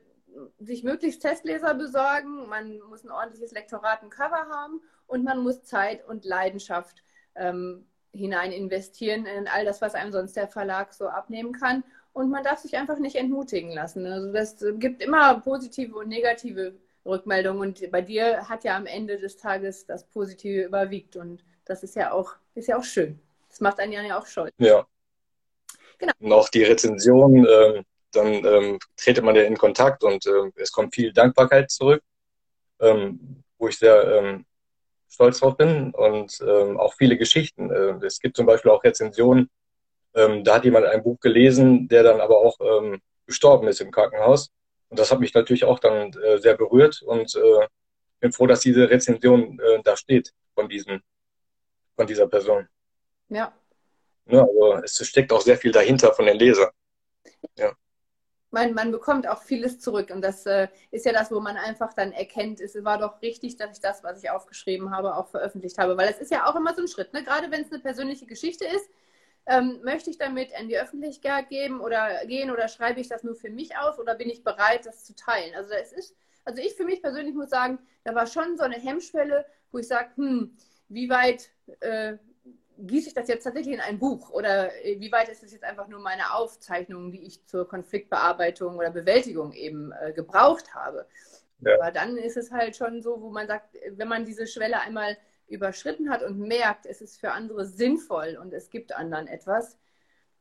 sich 0.59 0.85
möglichst 0.85 1.23
Testleser 1.23 1.75
besorgen, 1.75 2.49
man 2.49 2.81
muss 2.89 3.05
ein 3.05 3.11
ordentliches 3.11 3.53
Lektorat, 3.53 4.03
ein 4.03 4.11
Cover 4.11 4.49
haben 4.51 4.81
und 5.07 5.25
man 5.25 5.43
muss 5.43 5.63
Zeit 5.63 6.07
und 6.07 6.25
Leidenschaft 6.25 7.03
ähm, 7.35 7.87
hinein 8.13 8.53
investieren 8.53 9.27
in 9.27 9.49
all 9.49 9.65
das, 9.65 9.81
was 9.81 9.95
einem 9.95 10.13
sonst 10.13 10.37
der 10.37 10.49
Verlag 10.49 10.93
so 10.93 11.09
abnehmen 11.09 11.53
kann. 11.53 11.85
Und 12.13 12.31
man 12.31 12.45
darf 12.45 12.59
sich 12.59 12.77
einfach 12.77 12.99
nicht 12.99 13.17
entmutigen 13.17 13.73
lassen. 13.73 14.05
Also 14.05 14.33
das 14.33 14.63
gibt 14.75 15.03
immer 15.03 15.41
positive 15.41 15.97
und 15.97 16.09
negative 16.09 16.75
Rückmeldungen. 17.07 17.63
Und 17.63 17.91
bei 17.91 18.03
dir 18.03 18.49
hat 18.49 18.65
ja 18.65 18.77
am 18.77 18.85
Ende 18.85 19.19
des 19.19 19.39
Tages 19.39 19.87
das 19.87 20.05
Positive 20.05 20.65
überwiegt. 20.65 21.17
Und 21.17 21.43
das 21.65 21.83
ist 21.83 21.97
ja 21.97 22.13
auch, 22.13 22.35
ist 22.55 22.69
ja 22.69 22.77
auch 22.77 22.85
schön. 22.85 23.19
Das 23.49 23.61
macht 23.61 23.81
einen 23.81 23.93
ja 23.93 24.19
auch 24.19 24.27
stolz. 24.27 24.53
Ja, 24.59 24.87
Genau. 26.03 26.13
Und 26.19 26.33
auch 26.33 26.49
die 26.49 26.65
Rezension, 26.65 27.47
ähm, 27.49 27.85
dann 28.13 28.45
ähm, 28.45 28.79
tretet 28.97 29.25
man 29.25 29.35
ja 29.35 29.43
in 29.43 29.57
Kontakt 29.57 30.05
und 30.05 30.27
äh, 30.27 30.51
es 30.57 30.73
kommt 30.73 30.95
viel 30.95 31.13
Dankbarkeit 31.13 31.71
zurück, 31.71 32.03
ähm, 32.81 33.43
wo 33.59 33.69
ich 33.69 33.79
sehr 33.79 34.05
ähm, 34.19 34.47
stolz 35.09 35.41
drauf 35.41 35.57
bin 35.57 35.93
und 35.93 36.41
ähm, 36.41 36.79
auch 36.79 36.95
viele 36.95 37.17
Geschichten. 37.17 37.71
Äh, 37.71 38.05
es 38.07 38.19
gibt 38.19 38.37
zum 38.37 38.47
Beispiel 38.47 38.71
auch 38.71 38.83
Rezensionen, 38.85 39.51
ähm, 40.15 40.45
da 40.45 40.57
hat 40.57 40.65
jemand 40.65 40.87
ein 40.87 41.03
Buch 41.03 41.21
gelesen, 41.21 41.89
der 41.89 42.03
dann 42.03 42.21
aber 42.21 42.39
auch 42.39 42.57
ähm, 42.61 43.01
gestorben 43.27 43.69
ist 43.69 43.81
im 43.81 43.91
Krankenhaus. 43.91 44.51
Und 44.89 44.99
das 44.99 45.11
hat 45.11 45.21
mich 45.21 45.33
natürlich 45.33 45.65
auch 45.65 45.79
dann 45.79 46.13
äh, 46.13 46.39
sehr 46.39 46.57
berührt 46.57 47.01
und 47.03 47.35
äh, 47.35 47.67
bin 48.21 48.33
froh, 48.33 48.47
dass 48.47 48.61
diese 48.61 48.91
Rezension 48.91 49.59
äh, 49.59 49.83
da 49.83 49.97
steht 49.97 50.33
von 50.55 50.69
diesem, 50.69 51.01
von 51.97 52.07
dieser 52.07 52.27
Person. 52.27 52.69
Ja. 53.29 53.53
ja. 54.27 54.43
Also 54.43 55.03
es 55.03 55.07
steckt 55.09 55.33
auch 55.33 55.41
sehr 55.41 55.57
viel 55.57 55.73
dahinter 55.73 56.13
von 56.13 56.27
den 56.27 56.39
Lesern. 56.39 56.71
Ja. 57.57 57.73
Man, 58.53 58.75
man 58.75 58.93
bekommt 58.93 59.27
auch 59.27 59.43
vieles 59.43 59.81
zurück 59.81 60.11
und 60.11 60.23
das 60.23 60.47
äh, 60.47 60.69
ist 60.91 61.05
ja 61.05 61.13
das, 61.13 61.33
wo 61.33 61.41
man 61.41 61.57
einfach 61.57 61.93
dann 61.95 62.13
erkennt, 62.13 62.61
es 62.61 62.85
war 62.85 62.99
doch 62.99 63.21
richtig, 63.23 63.57
dass 63.57 63.73
ich 63.73 63.81
das, 63.81 64.05
was 64.05 64.23
ich 64.23 64.31
aufgeschrieben 64.31 64.95
habe, 64.95 65.17
auch 65.17 65.29
veröffentlicht 65.29 65.79
habe, 65.79 65.97
weil 65.97 66.09
es 66.09 66.19
ist 66.19 66.31
ja 66.31 66.47
auch 66.47 66.55
immer 66.55 66.75
so 66.75 66.83
ein 66.83 66.89
Schritt, 66.89 67.13
ne? 67.13 67.25
gerade 67.25 67.51
wenn 67.51 67.63
es 67.63 67.73
eine 67.73 67.81
persönliche 67.81 68.27
Geschichte 68.27 68.65
ist, 68.65 68.89
ähm, 69.47 69.81
möchte 69.83 70.11
ich 70.11 70.19
damit 70.19 70.51
in 70.61 70.69
die 70.69 70.79
Öffentlichkeit 70.79 71.49
geben 71.49 71.81
oder 71.81 72.25
gehen 72.27 72.51
oder 72.51 72.69
schreibe 72.69 73.01
ich 73.01 73.09
das 73.09 73.25
nur 73.25 73.35
für 73.35 73.51
mich 73.51 73.77
auf 73.77 73.99
oder 73.99 74.15
bin 74.15 74.31
ich 74.31 74.45
bereit, 74.45 74.87
das 74.87 75.05
zu 75.05 75.15
teilen? 75.17 75.55
Also 75.57 75.73
es 75.73 75.93
ist, 75.93 76.17
also 76.45 76.63
ich 76.63 76.75
für 76.75 76.85
mich 76.85 77.03
persönlich 77.03 77.35
muss 77.35 77.51
sagen, 77.51 77.79
da 78.05 78.15
war 78.15 78.27
schon 78.27 78.57
so 78.57 78.63
eine 78.63 78.77
Hemmschwelle, 78.77 79.45
wo 79.73 79.79
ich 79.79 79.89
sage, 79.89 80.11
hm, 80.17 80.57
wie 80.89 81.09
weit 81.09 81.51
äh, 81.81 82.19
gieße 82.79 83.09
ich 83.09 83.15
das 83.15 83.29
jetzt 83.29 83.45
tatsächlich 83.45 83.75
in 83.75 83.81
ein 83.81 83.99
Buch 83.99 84.31
oder 84.31 84.75
äh, 84.85 84.99
wie 85.01 85.13
weit 85.13 85.29
ist 85.29 85.43
es 85.43 85.53
jetzt 85.53 85.65
einfach 85.65 85.89
nur 85.89 86.01
meine 86.01 86.35
Aufzeichnung, 86.35 87.13
die 87.13 87.25
ich 87.25 87.45
zur 87.47 87.69
Konfliktbearbeitung 87.69 88.77
oder 88.77 88.91
Bewältigung 88.91 89.53
eben 89.53 89.93
äh, 89.93 90.13
gebraucht 90.13 90.75
habe? 90.75 91.07
Ja. 91.61 91.75
Aber 91.75 91.91
dann 91.93 92.17
ist 92.17 92.37
es 92.37 92.51
halt 92.51 92.77
schon 92.77 93.03
so, 93.03 93.21
wo 93.21 93.31
man 93.31 93.47
sagt, 93.47 93.77
wenn 93.91 94.09
man 94.09 94.25
diese 94.25 94.47
Schwelle 94.47 94.81
einmal 94.81 95.17
überschritten 95.49 96.11
hat 96.11 96.23
und 96.23 96.39
merkt, 96.39 96.87
es 96.87 97.01
ist 97.01 97.21
für 97.21 97.33
andere 97.33 97.67
sinnvoll 97.67 98.39
und 98.41 98.53
es 98.53 98.71
gibt 98.71 98.95
anderen 98.95 99.29
etwas, 99.29 99.79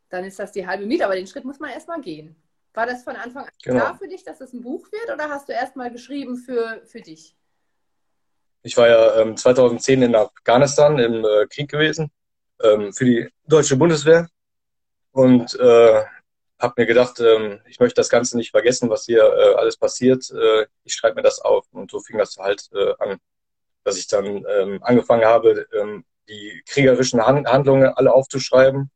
dann 0.09 0.23
ist 0.25 0.39
das 0.39 0.51
die 0.51 0.65
halbe 0.65 0.85
Miete. 0.85 1.05
Aber 1.05 1.15
den 1.15 1.27
Schritt 1.27 1.45
muss 1.45 1.59
man 1.59 1.69
erstmal 1.69 2.01
gehen. 2.01 2.35
War 2.73 2.85
das 2.85 3.03
von 3.03 3.15
Anfang 3.15 3.43
an 3.43 3.51
genau. 3.61 3.79
klar 3.79 3.97
für 3.97 4.07
dich, 4.07 4.23
dass 4.23 4.41
es 4.41 4.53
ein 4.53 4.61
Buch 4.61 4.89
wird 4.91 5.13
oder 5.13 5.29
hast 5.29 5.49
du 5.49 5.53
erstmal 5.53 5.91
geschrieben 5.91 6.37
für, 6.37 6.81
für 6.85 7.01
dich? 7.01 7.35
Ich 8.63 8.77
war 8.77 8.87
ja 8.87 9.21
ähm, 9.21 9.35
2010 9.35 10.03
in 10.03 10.15
Afghanistan 10.15 10.97
im 10.97 11.25
äh, 11.25 11.47
Krieg 11.47 11.69
gewesen 11.69 12.11
ähm, 12.63 12.93
für 12.93 13.05
die 13.05 13.29
deutsche 13.47 13.75
Bundeswehr. 13.75 14.27
Und 15.11 15.53
äh, 15.59 16.03
habe 16.59 16.73
mir 16.77 16.85
gedacht, 16.85 17.19
ähm, 17.19 17.59
ich 17.67 17.79
möchte 17.79 17.99
das 17.99 18.09
Ganze 18.09 18.37
nicht 18.37 18.51
vergessen, 18.51 18.89
was 18.89 19.05
hier 19.05 19.23
äh, 19.23 19.55
alles 19.55 19.77
passiert. 19.77 20.29
Äh, 20.31 20.67
ich 20.83 20.93
schreibe 20.93 21.15
mir 21.15 21.23
das 21.23 21.39
auf. 21.39 21.65
Und 21.71 21.91
so 21.91 21.99
fing 21.99 22.17
das 22.17 22.37
halt 22.37 22.69
äh, 22.73 22.93
an 22.99 23.19
dass 23.83 23.97
ich 23.97 24.07
dann 24.07 24.45
ähm, 24.47 24.79
angefangen 24.83 25.25
habe, 25.25 25.67
ähm, 25.73 26.05
die 26.29 26.61
kriegerischen 26.67 27.25
Han 27.25 27.47
Handlungen 27.47 27.91
alle 27.95 28.13
aufzuschreiben. 28.13 28.91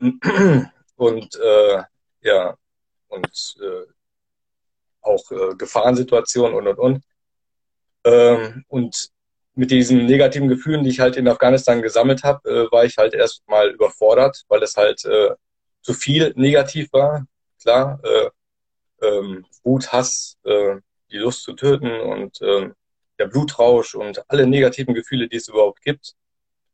Und 0.96 1.36
äh, 1.36 1.82
ja 2.22 2.56
und 3.08 3.56
äh, 3.62 3.86
auch 5.00 5.30
äh, 5.30 5.54
Gefahrensituationen 5.56 6.56
und 6.56 6.66
und 6.66 6.78
und. 6.78 7.04
Ähm, 8.04 8.64
und 8.68 9.10
mit 9.58 9.72
diesen 9.72 10.06
negativen 10.06 10.46
Gefühlen, 10.46 10.84
die 10.84 10.90
ich 10.90 11.00
halt 11.00 11.16
in 11.16 11.26
Afghanistan 11.26 11.82
gesammelt 11.82 12.22
habe, 12.22 12.48
äh, 12.48 12.72
war 12.72 12.84
ich 12.84 12.96
halt 12.96 13.12
erstmal 13.12 13.70
überfordert, 13.70 14.44
weil 14.46 14.62
es 14.62 14.76
halt 14.76 15.04
äh, 15.04 15.30
zu 15.82 15.94
viel 15.94 16.32
negativ 16.36 16.92
war. 16.92 17.26
Klar, 17.60 18.00
äh, 18.04 18.30
ähm, 19.04 19.44
Wut, 19.64 19.90
Hass, 19.90 20.36
äh, 20.44 20.76
die 21.10 21.16
Lust 21.16 21.42
zu 21.42 21.54
töten 21.54 21.90
und 21.90 22.40
äh, 22.40 22.70
der 23.18 23.26
Blutrausch 23.26 23.96
und 23.96 24.22
alle 24.30 24.46
negativen 24.46 24.94
Gefühle, 24.94 25.28
die 25.28 25.38
es 25.38 25.48
überhaupt 25.48 25.82
gibt, 25.82 26.14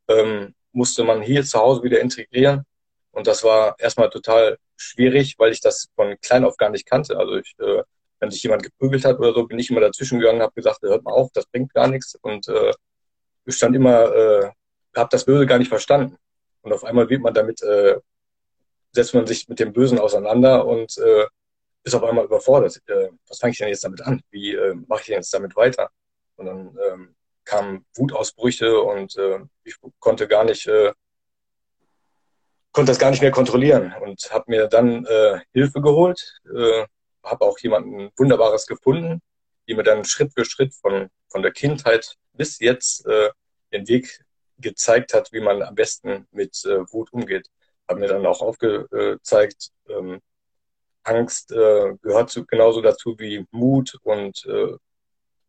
ähm, 0.09 0.55
musste 0.73 1.05
man 1.05 1.23
hier 1.23 1.43
zu 1.43 1.59
Hause 1.59 1.85
wieder 1.85 2.00
integrieren. 2.00 2.67
Und 3.12 3.26
das 3.26 3.45
war 3.45 3.76
erstmal 3.79 4.11
total 4.11 4.59
schwierig, 4.76 5.37
weil 5.38 5.53
ich 5.53 5.62
das 5.62 5.88
von 5.97 6.17
klein 6.21 6.45
auf 6.45 6.59
gar 6.59 6.69
nicht 6.69 6.85
kannte. 6.85 7.17
Also 7.17 7.37
ich, 7.37 7.55
äh, 7.61 7.83
wenn 8.25 8.31
sich 8.31 8.43
jemand 8.43 8.62
geprügelt 8.62 9.04
hat 9.04 9.19
oder 9.19 9.35
so, 9.35 9.47
bin 9.47 9.59
ich 9.59 9.71
immer 9.71 9.81
dazwischen 9.81 10.19
gegangen, 10.19 10.40
habe 10.40 10.54
gesagt, 10.54 10.81
hört 10.83 11.04
mal 11.04 11.12
auf, 11.12 11.31
das 11.35 11.47
bringt 11.47 11.73
gar 11.75 11.88
nichts. 11.88 12.16
Und 12.23 12.49
äh, 12.49 12.73
ich 13.45 13.54
stand 13.54 13.76
immer, 13.76 14.14
äh, 14.14 14.50
habe 14.97 15.09
das 15.11 15.26
Böse 15.26 15.47
gar 15.47 15.59
nicht 15.59 15.69
verstanden. 15.69 16.16
Und 16.62 16.73
auf 16.73 16.85
einmal 16.85 17.09
wird 17.11 17.21
man 17.21 17.35
damit, 17.35 17.62
äh, 17.62 17.99
setzt 18.93 19.14
man 19.14 19.26
sich 19.26 19.47
mit 19.49 19.61
dem 19.61 19.75
Bösen 19.75 19.99
auseinander 19.99 20.66
und 20.66 20.97
äh, 20.97 21.26
ist 21.85 21.95
auf 21.95 22.02
einmal 22.02 22.25
überfordert. 22.25 22.81
Äh, 22.87 23.11
was 23.28 23.38
fange 23.38 23.52
ich 23.52 23.59
denn 23.59 23.69
jetzt 23.69 23.85
damit 23.85 24.00
an? 24.00 24.23
Wie 24.31 24.54
äh, 24.54 24.75
mache 24.87 25.00
ich 25.02 25.07
denn 25.09 25.16
jetzt 25.16 25.35
damit 25.35 25.54
weiter? 25.54 25.90
Und 26.37 26.47
dann 26.47 26.78
ähm, 26.88 27.14
kamen 27.45 27.85
Wutausbrüche 27.95 28.81
und 28.81 29.16
äh, 29.19 29.40
ich 29.64 29.76
konnte 29.99 30.26
gar 30.26 30.45
nicht, 30.45 30.66
äh, 30.66 30.93
konnte 32.73 32.90
das 32.90 32.99
gar 32.99 33.11
nicht 33.11 33.21
mehr 33.21 33.31
kontrollieren 33.31 33.95
und 34.00 34.19
habe 34.33 34.45
mir 34.49 34.66
dann 34.66 35.04
äh, 35.04 35.40
Hilfe 35.52 35.83
geholt, 35.83 36.40
äh, 36.57 36.87
habe 37.25 37.45
auch 37.45 37.59
jemanden 37.59 38.11
Wunderbares 38.16 38.66
gefunden, 38.66 39.21
die 39.66 39.75
mir 39.75 39.83
dann 39.83 40.04
Schritt 40.04 40.33
für 40.35 40.45
Schritt 40.45 40.75
von, 40.75 41.09
von 41.28 41.43
der 41.43 41.52
Kindheit 41.52 42.16
bis 42.33 42.59
jetzt 42.59 43.07
äh, 43.07 43.31
den 43.73 43.88
Weg 43.88 44.25
gezeigt 44.59 45.14
hat, 45.14 45.33
wie 45.33 45.40
man 45.40 45.62
am 45.62 45.75
besten 45.75 46.26
mit 46.31 46.64
äh, 46.64 46.81
Wut 46.93 47.12
umgeht. 47.12 47.49
Hat 47.88 47.99
mir 47.99 48.09
dann 48.09 48.25
auch 48.26 48.40
aufgezeigt, 48.40 49.71
ähm, 49.88 50.21
Angst 51.02 51.52
äh, 51.52 51.95
gehört 52.02 52.31
zu, 52.31 52.47
genauso 52.47 52.81
dazu 52.81 53.19
wie 53.19 53.47
Mut 53.50 53.99
und 54.02 54.45
äh, 54.47 54.76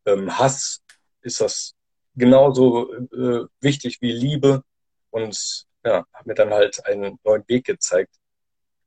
ähm, 0.06 0.38
Hass 0.38 0.82
ist 1.22 1.42
das 1.42 1.74
genauso 2.16 2.94
äh, 2.94 3.46
wichtig 3.62 4.02
wie 4.02 4.12
Liebe 4.12 4.64
und 5.12 5.66
ja, 5.86 6.06
hat 6.12 6.26
mir 6.26 6.34
dann 6.34 6.54
halt 6.54 6.86
einen 6.86 7.20
neuen 7.24 7.44
Weg 7.48 7.66
gezeigt. 7.66 8.16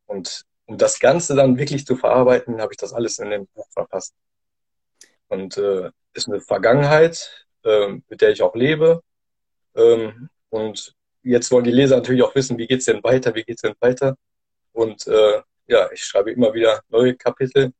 Und 0.07 0.45
um 0.69 0.79
das 0.79 1.01
Ganze 1.01 1.35
dann 1.35 1.59
wirklich 1.59 1.85
zu 1.87 1.97
verarbeiten, 1.97 2.61
habe 2.61 2.73
ich 2.73 2.77
das 2.77 2.93
alles 2.93 3.19
in 3.19 3.31
dem 3.31 3.47
Buch 3.49 3.67
verfasst. 3.71 4.15
Und 5.29 5.57
äh, 5.57 5.91
ist 6.15 6.29
eine 6.29 6.41
Vergangenheit, 6.41 7.47
äh, 7.65 7.89
mit 8.09 8.21
der 8.21 8.31
ich 8.31 8.43
auch 8.43 8.55
lebe. 8.55 9.03
Ähm, 9.75 10.29
und 10.51 10.95
jetzt 11.23 11.51
wollen 11.51 11.65
die 11.65 11.73
Leser 11.73 11.97
natürlich 11.97 12.23
auch 12.23 12.35
wissen, 12.35 12.59
wie 12.59 12.67
geht's 12.67 12.85
denn 12.85 13.03
weiter, 13.03 13.35
wie 13.35 13.45
geht's 13.45 13.63
denn 13.63 13.75
weiter. 13.81 14.17
Und 14.73 15.07
äh, 15.07 15.43
ja, 15.67 15.91
ich 15.93 16.05
schreibe 16.05 16.31
immer 16.31 16.55
wieder 16.55 16.83
neue 16.89 17.15
Kapitel 17.17 17.73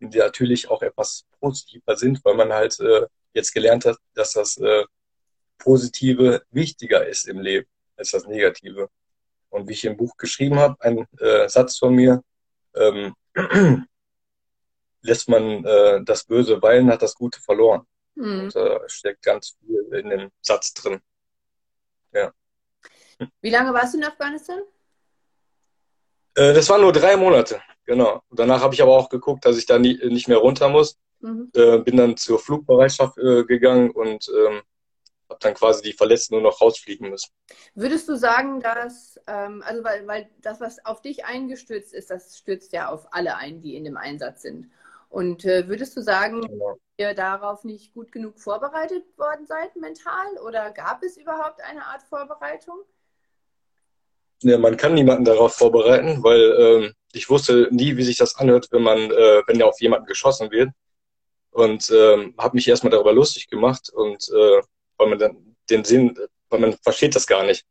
die 0.00 0.18
natürlich 0.18 0.68
auch 0.68 0.82
etwas 0.82 1.24
positiver 1.40 1.96
sind, 1.96 2.24
weil 2.24 2.34
man 2.34 2.52
halt 2.52 2.78
äh, 2.80 3.06
jetzt 3.32 3.52
gelernt 3.52 3.84
hat, 3.84 3.96
dass 4.14 4.32
das 4.32 4.56
äh, 4.58 4.84
Positive 5.58 6.42
wichtiger 6.50 7.06
ist 7.06 7.26
im 7.28 7.40
Leben 7.40 7.66
als 7.96 8.10
das 8.10 8.26
Negative. 8.26 8.88
Und 9.48 9.68
wie 9.68 9.72
ich 9.72 9.84
im 9.84 9.96
Buch 9.96 10.16
geschrieben 10.16 10.58
habe, 10.58 10.76
ein 10.80 11.06
äh, 11.18 11.48
Satz 11.48 11.78
von 11.78 11.94
mir, 11.94 12.22
ähm, 12.76 13.14
lässt 15.02 15.28
man 15.28 15.64
äh, 15.64 16.04
das 16.04 16.24
Böse 16.24 16.60
weilen, 16.62 16.90
hat 16.90 17.02
das 17.02 17.14
Gute 17.14 17.40
verloren. 17.40 17.86
Mhm. 18.14 18.40
Und 18.40 18.56
äh, 18.56 18.80
steckt 18.86 19.22
ganz 19.22 19.56
viel 19.60 19.98
in 19.98 20.10
dem 20.10 20.30
Satz 20.40 20.72
drin. 20.74 21.00
Ja. 22.12 22.32
Wie 23.40 23.50
lange 23.50 23.72
warst 23.72 23.94
du 23.94 23.98
in 23.98 24.04
Afghanistan? 24.04 24.60
Äh, 26.34 26.52
das 26.54 26.68
waren 26.68 26.80
nur 26.80 26.92
drei 26.92 27.16
Monate. 27.16 27.60
Genau. 27.84 28.22
Danach 28.30 28.62
habe 28.62 28.74
ich 28.74 28.82
aber 28.82 28.96
auch 28.96 29.08
geguckt, 29.08 29.44
dass 29.44 29.56
ich 29.56 29.66
da 29.66 29.78
nie, 29.78 29.98
nicht 30.08 30.28
mehr 30.28 30.38
runter 30.38 30.68
muss. 30.68 30.98
Mhm. 31.20 31.50
Äh, 31.54 31.78
bin 31.78 31.96
dann 31.96 32.16
zur 32.16 32.38
Flugbereitschaft 32.38 33.16
äh, 33.18 33.44
gegangen 33.44 33.90
und 33.90 34.28
ähm, 34.28 34.62
habe 35.28 35.38
dann 35.40 35.54
quasi 35.54 35.82
die 35.82 35.92
Verletzten 35.92 36.34
nur 36.34 36.42
noch 36.42 36.60
rausfliegen 36.60 37.10
müssen. 37.10 37.30
Würdest 37.74 38.08
du 38.08 38.16
sagen, 38.16 38.60
dass, 38.60 39.20
ähm, 39.26 39.62
also 39.66 39.82
weil, 39.84 40.06
weil 40.06 40.30
das, 40.42 40.60
was 40.60 40.84
auf 40.84 41.02
dich 41.02 41.24
eingestürzt 41.24 41.92
ist, 41.92 42.10
das 42.10 42.38
stürzt 42.38 42.72
ja 42.72 42.88
auf 42.88 43.06
alle 43.12 43.36
ein, 43.36 43.60
die 43.60 43.76
in 43.76 43.84
dem 43.84 43.96
Einsatz 43.96 44.42
sind. 44.42 44.70
Und 45.08 45.44
äh, 45.44 45.68
würdest 45.68 45.96
du 45.96 46.02
sagen, 46.02 46.42
genau. 46.42 46.78
ihr 46.96 47.14
darauf 47.14 47.64
nicht 47.64 47.94
gut 47.94 48.12
genug 48.12 48.38
vorbereitet 48.38 49.04
worden 49.16 49.46
seid 49.46 49.74
mental 49.76 50.38
oder 50.44 50.70
gab 50.72 51.02
es 51.02 51.16
überhaupt 51.16 51.60
eine 51.62 51.84
Art 51.86 52.02
Vorbereitung? 52.02 52.80
Ja, 54.42 54.58
man 54.58 54.76
kann 54.76 54.94
niemanden 54.94 55.24
darauf 55.24 55.54
vorbereiten, 55.54 56.22
weil 56.22 56.56
ähm, 56.58 56.94
ich 57.12 57.30
wusste 57.30 57.68
nie, 57.70 57.96
wie 57.96 58.02
sich 58.02 58.18
das 58.18 58.36
anhört, 58.36 58.68
wenn 58.70 58.82
man, 58.82 58.98
äh, 58.98 59.42
wenn 59.46 59.58
ja 59.58 59.66
auf 59.66 59.80
jemanden 59.80 60.06
geschossen 60.06 60.50
wird. 60.50 60.70
Und 61.50 61.90
ähm, 61.90 62.34
habe 62.36 62.54
mich 62.54 62.68
erstmal 62.68 62.90
darüber 62.90 63.14
lustig 63.14 63.48
gemacht 63.48 63.88
und 63.88 64.28
äh, 64.28 64.60
weil 64.96 65.08
man 65.08 65.18
dann 65.18 65.56
den 65.70 65.84
Sinn, 65.84 66.16
weil 66.48 66.60
man 66.60 66.72
versteht 66.74 67.14
das 67.14 67.26
gar 67.26 67.44
nicht. 67.44 67.64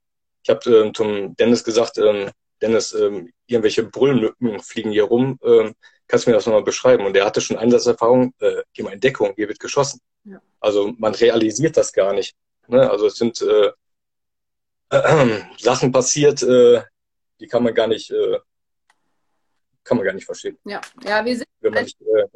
Ich 0.44 0.50
habe 0.50 0.70
ähm, 0.70 0.94
zum 0.94 1.36
Dennis 1.36 1.64
gesagt, 1.64 1.98
ähm, 1.98 2.30
Dennis, 2.62 2.94
ähm, 2.94 3.32
irgendwelche 3.48 3.84
Brüllmücken 3.84 4.60
fliegen 4.60 4.92
hier 4.92 5.06
rum, 5.06 5.40
ähm, 5.44 5.76
kannst 6.08 6.26
du 6.26 6.30
mir 6.30 6.36
das 6.36 6.46
nochmal 6.46 6.64
beschreiben? 6.64 7.06
Und 7.06 7.16
er 7.18 7.26
hatte 7.26 7.42
schon 7.42 7.58
Einsatzerfahrung, 7.58 8.34
äh, 8.40 8.64
geh 8.74 8.84
mal 8.84 8.94
in 8.94 9.00
Deckung, 9.00 9.34
hier 9.36 9.48
wird 9.48 9.60
geschossen. 9.60 10.00
Ja. 10.24 10.42
Also 10.60 10.94
man 10.98 11.14
realisiert 11.16 11.78
das 11.78 11.92
gar 11.92 12.14
nicht. 12.14 12.36
Ne? 12.68 12.90
Also 12.90 13.08
es 13.08 13.16
sind 13.16 13.42
äh, 13.42 13.72
äh, 14.90 15.42
Sachen 15.58 15.92
passiert, 15.92 16.44
äh, 16.44 16.82
die 17.40 17.48
kann 17.48 17.64
man 17.64 17.74
gar 17.74 17.88
nicht 17.88 18.12
äh, 18.12 18.40
kann 19.84 19.98
man 19.98 20.06
gar 20.06 20.14
nicht 20.14 20.26
verstehen. 20.26 20.58
Ja, 20.66 20.82
ja 21.04 21.24
wir 21.24 21.36
sind. 21.36 21.48
Wenn 21.62 21.74
man 21.74 21.84
nicht 21.84 22.02
äh, 22.02 22.28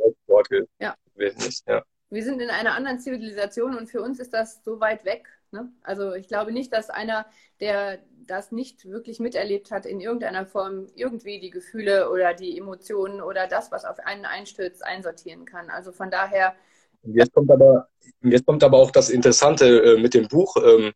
ja. 0.79 0.96
ist, 1.15 1.67
ja. 1.67 1.84
Wir 2.09 2.23
sind 2.23 2.41
in 2.41 2.49
einer 2.49 2.73
anderen 2.73 2.99
Zivilisation 2.99 3.75
und 3.75 3.87
für 3.87 4.01
uns 4.01 4.19
ist 4.19 4.33
das 4.33 4.63
so 4.63 4.79
weit 4.79 5.05
weg. 5.05 5.27
Ne? 5.51 5.71
Also 5.83 6.13
ich 6.13 6.27
glaube 6.27 6.51
nicht, 6.51 6.73
dass 6.73 6.89
einer, 6.89 7.25
der 7.59 7.99
das 8.25 8.51
nicht 8.51 8.85
wirklich 8.85 9.19
miterlebt 9.19 9.71
hat, 9.71 9.85
in 9.85 10.01
irgendeiner 10.01 10.45
Form 10.45 10.87
irgendwie 10.95 11.39
die 11.39 11.49
Gefühle 11.49 12.09
oder 12.09 12.33
die 12.33 12.57
Emotionen 12.57 13.21
oder 13.21 13.47
das, 13.47 13.71
was 13.71 13.85
auf 13.85 13.99
einen 13.99 14.25
einstürzt, 14.25 14.83
einsortieren 14.83 15.45
kann. 15.45 15.69
Also 15.69 15.91
von 15.91 16.11
daher. 16.11 16.55
Jetzt 17.03 17.33
kommt 17.33 17.49
aber, 17.49 17.87
jetzt 18.21 18.45
kommt 18.45 18.63
aber 18.63 18.77
auch 18.77 18.91
das 18.91 19.09
Interessante 19.09 19.65
äh, 19.65 20.01
mit 20.01 20.13
dem 20.13 20.27
Buch, 20.27 20.55
ähm, 20.57 20.91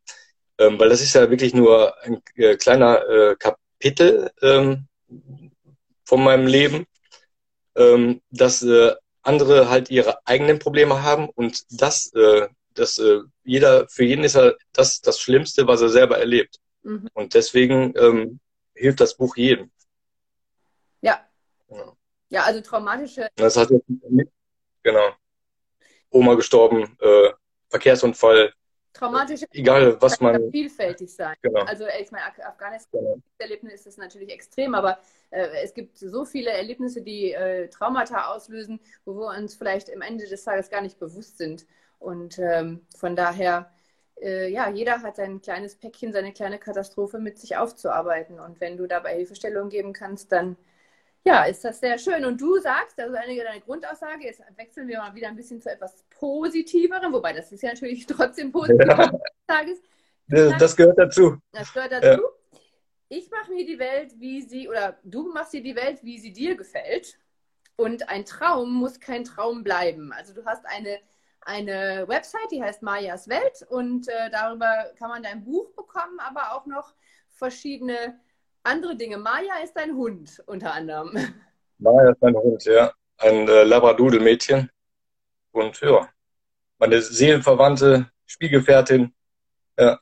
ähm, 0.58 0.80
weil 0.80 0.90
das 0.90 1.02
ist 1.02 1.16
ja 1.16 1.30
wirklich 1.30 1.54
nur 1.54 1.96
ein 2.04 2.22
äh, 2.36 2.56
kleiner 2.56 3.08
äh, 3.08 3.36
Kapitel 3.36 4.32
ähm, 4.42 4.88
von 6.06 6.24
meinem 6.24 6.48
Leben, 6.48 6.86
dass 8.30 8.64
andere 9.24 9.70
halt 9.70 9.90
ihre 9.90 10.26
eigenen 10.28 10.60
Probleme 10.60 11.02
haben 11.04 11.30
und 11.30 11.64
das, 11.70 12.14
äh, 12.14 12.48
das 12.74 12.98
äh, 12.98 13.22
jeder, 13.44 13.88
für 13.88 14.04
jeden 14.04 14.24
ist 14.24 14.36
ja 14.36 14.54
das 14.74 15.02
das 15.02 15.20
Schlimmste, 15.20 15.68
was 15.68 15.82
er 15.82 15.90
selber 15.90 16.18
erlebt. 16.20 16.60
Mhm. 16.84 17.08
Und 17.14 17.34
deswegen 17.34 17.94
ähm, 17.98 18.40
hilft 18.76 19.00
das 19.00 19.16
Buch 19.16 19.36
jedem. 19.36 19.72
Ja. 21.02 21.26
ja. 21.70 21.94
Ja, 22.30 22.44
also 22.44 22.62
traumatische. 22.62 23.30
Das 23.36 23.56
hat 23.58 23.70
genau. 24.82 25.10
Oma 26.10 26.34
gestorben, 26.36 26.98
äh, 27.00 27.30
Verkehrsunfall, 27.70 28.54
traumatische 28.94 29.46
egal 29.52 29.98
was 30.00 30.20
man 30.20 30.52
vielfältig 30.52 31.14
sein. 31.14 31.36
Genau. 31.42 31.62
Also 31.62 31.86
ich 32.00 32.12
meine, 32.12 32.26
Afghanistan-Erlebnis 32.26 33.84
genau. 33.84 33.90
ist 33.90 33.98
natürlich 33.98 34.30
extrem, 34.30 34.76
aber 34.76 35.00
äh, 35.32 35.48
es 35.64 35.74
gibt 35.74 35.98
so 35.98 36.26
viele 36.26 36.52
Erlebnisse, 36.52 37.02
die 37.02 37.34
äh, 37.34 37.68
Traumata 37.70 38.34
auslösen, 38.34 38.80
wo 39.06 39.16
wir 39.16 39.38
uns 39.38 39.56
vielleicht 39.56 39.94
am 39.94 40.02
Ende 40.02 40.28
des 40.28 40.44
Tages 40.44 40.70
gar 40.70 40.82
nicht 40.82 41.00
bewusst 41.00 41.38
sind. 41.38 41.66
Und 42.00 42.38
ähm, 42.38 42.86
von 42.98 43.16
daher, 43.16 43.72
äh, 44.22 44.50
ja, 44.50 44.70
jeder 44.70 45.02
hat 45.02 45.16
sein 45.16 45.42
kleines 45.42 45.76
Päckchen, 45.76 46.14
seine 46.14 46.34
kleine 46.34 46.60
Katastrophe 46.60 47.18
mit 47.18 47.40
sich 47.40 47.58
aufzuarbeiten. 47.58 48.40
Und 48.40 48.62
wenn 48.62 48.78
du 48.78 48.88
dabei 48.88 49.16
Hilfestellung 49.16 49.70
geben 49.70 49.94
kannst, 49.94 50.32
dann 50.32 50.58
ja, 51.26 51.46
ist 51.46 51.64
das 51.64 51.80
sehr 51.80 51.98
schön. 51.98 52.26
Und 52.26 52.40
du 52.40 52.60
sagst, 52.60 53.00
also 53.00 53.16
eine 53.16 53.36
deine 53.42 53.62
Grundaussage, 53.62 54.26
jetzt 54.26 54.42
wechseln 54.56 54.88
wir 54.88 55.00
mal 55.00 55.16
wieder 55.16 55.30
ein 55.30 55.36
bisschen 55.36 55.62
zu 55.62 55.72
etwas 55.72 56.04
Positiverem, 56.10 57.14
wobei 57.14 57.34
das 57.34 57.52
ist 57.52 57.64
ja 57.64 57.70
natürlich 57.70 58.06
trotzdem 58.08 58.52
positiv. 58.52 58.86
Ja. 58.86 59.12
Tages. 59.48 59.82
Das, 60.28 60.58
das 60.58 60.76
gehört 60.76 60.98
dazu. 60.98 61.38
Das 61.52 61.74
gehört 61.74 61.94
dazu. 61.94 62.22
Ja. 62.22 62.60
Ich 63.10 63.30
mache 63.30 63.52
mir 63.52 63.66
die 63.66 63.80
Welt, 63.80 64.20
wie 64.20 64.42
sie, 64.42 64.68
oder 64.68 64.98
du 65.04 65.32
machst 65.32 65.54
dir 65.54 65.62
die 65.62 65.76
Welt, 65.76 66.04
wie 66.04 66.18
sie 66.18 66.34
dir 66.34 66.56
gefällt. 66.56 67.18
Und 67.76 68.10
ein 68.10 68.26
Traum 68.26 68.74
muss 68.74 69.00
kein 69.00 69.24
Traum 69.24 69.64
bleiben. 69.64 70.12
Also 70.12 70.34
du 70.34 70.46
hast 70.46 70.66
eine, 70.66 71.00
eine 71.42 72.08
Website, 72.08 72.52
die 72.52 72.62
heißt 72.62 72.82
Majas 72.82 73.28
Welt 73.28 73.66
und 73.70 74.08
äh, 74.08 74.30
darüber 74.32 74.92
kann 74.98 75.10
man 75.10 75.24
dein 75.24 75.44
Buch 75.44 75.72
bekommen, 75.76 76.20
aber 76.20 76.54
auch 76.54 76.66
noch 76.66 76.94
verschiedene 77.30 78.20
andere 78.64 78.96
Dinge. 78.96 79.18
Maya 79.18 79.60
ist 79.64 79.78
ein 79.78 79.96
Hund 79.96 80.42
unter 80.46 80.74
anderem. 80.74 81.18
Maya 81.78 82.12
ist 82.12 82.24
ein 82.24 82.36
Hund, 82.36 82.64
ja. 82.66 82.94
Ein 83.18 83.48
äh, 83.48 83.64
Labradoodle-Mädchen. 83.64 84.70
Und 85.52 85.80
ja, 85.82 86.10
meine 86.80 87.02
seelenverwandte 87.02 88.10
Spielgefährtin. 88.26 89.14
Ja. 89.78 90.00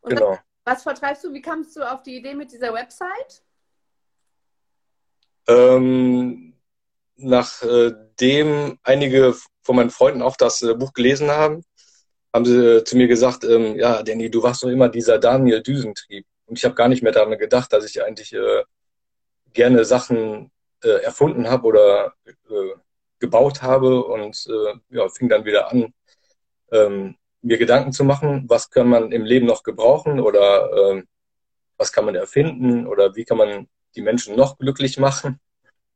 Und 0.00 0.10
genau. 0.10 0.38
Was, 0.64 0.76
was, 0.76 0.82
vertreibst 0.84 1.24
du? 1.24 1.32
Wie 1.32 1.42
kamst 1.42 1.76
du 1.76 1.82
auf 1.82 2.02
die 2.02 2.16
Idee 2.16 2.34
mit 2.34 2.52
dieser 2.52 2.72
Website? 2.72 3.42
Ähm, 5.48 6.54
nachdem 7.16 8.72
äh, 8.72 8.76
einige 8.82 9.34
von 9.62 9.76
meinen 9.76 9.90
Freunden 9.90 10.22
auch 10.22 10.36
das 10.36 10.62
äh, 10.62 10.74
Buch 10.74 10.92
gelesen 10.92 11.30
haben, 11.30 11.64
haben 12.32 12.44
sie 12.44 12.76
äh, 12.76 12.84
zu 12.84 12.96
mir 12.96 13.08
gesagt, 13.08 13.44
ähm, 13.44 13.76
ja, 13.76 14.02
Danny, 14.02 14.30
du 14.30 14.42
warst 14.42 14.62
doch 14.62 14.68
immer 14.68 14.88
dieser 14.88 15.18
Daniel 15.18 15.62
Düsentrieb. 15.62 16.26
Und 16.48 16.58
ich 16.58 16.64
habe 16.64 16.74
gar 16.74 16.88
nicht 16.88 17.02
mehr 17.02 17.12
daran 17.12 17.38
gedacht, 17.38 17.72
dass 17.72 17.84
ich 17.84 18.02
eigentlich 18.02 18.32
äh, 18.32 18.64
gerne 19.52 19.84
Sachen 19.84 20.50
äh, 20.82 21.02
erfunden 21.02 21.48
habe 21.48 21.66
oder 21.66 22.14
äh, 22.26 22.74
gebaut 23.18 23.62
habe 23.62 24.02
und 24.04 24.46
äh, 24.48 24.96
ja, 24.96 25.08
fing 25.08 25.28
dann 25.28 25.44
wieder 25.44 25.70
an, 25.70 25.92
ähm, 26.72 27.16
mir 27.42 27.58
Gedanken 27.58 27.92
zu 27.92 28.04
machen, 28.04 28.44
was 28.48 28.70
kann 28.70 28.88
man 28.88 29.12
im 29.12 29.24
Leben 29.24 29.46
noch 29.46 29.62
gebrauchen 29.62 30.20
oder 30.20 30.70
äh, 30.72 31.02
was 31.76 31.92
kann 31.92 32.06
man 32.06 32.14
erfinden 32.14 32.86
oder 32.86 33.14
wie 33.14 33.24
kann 33.24 33.38
man 33.38 33.68
die 33.94 34.02
Menschen 34.02 34.36
noch 34.36 34.58
glücklich 34.58 34.98
machen. 34.98 35.40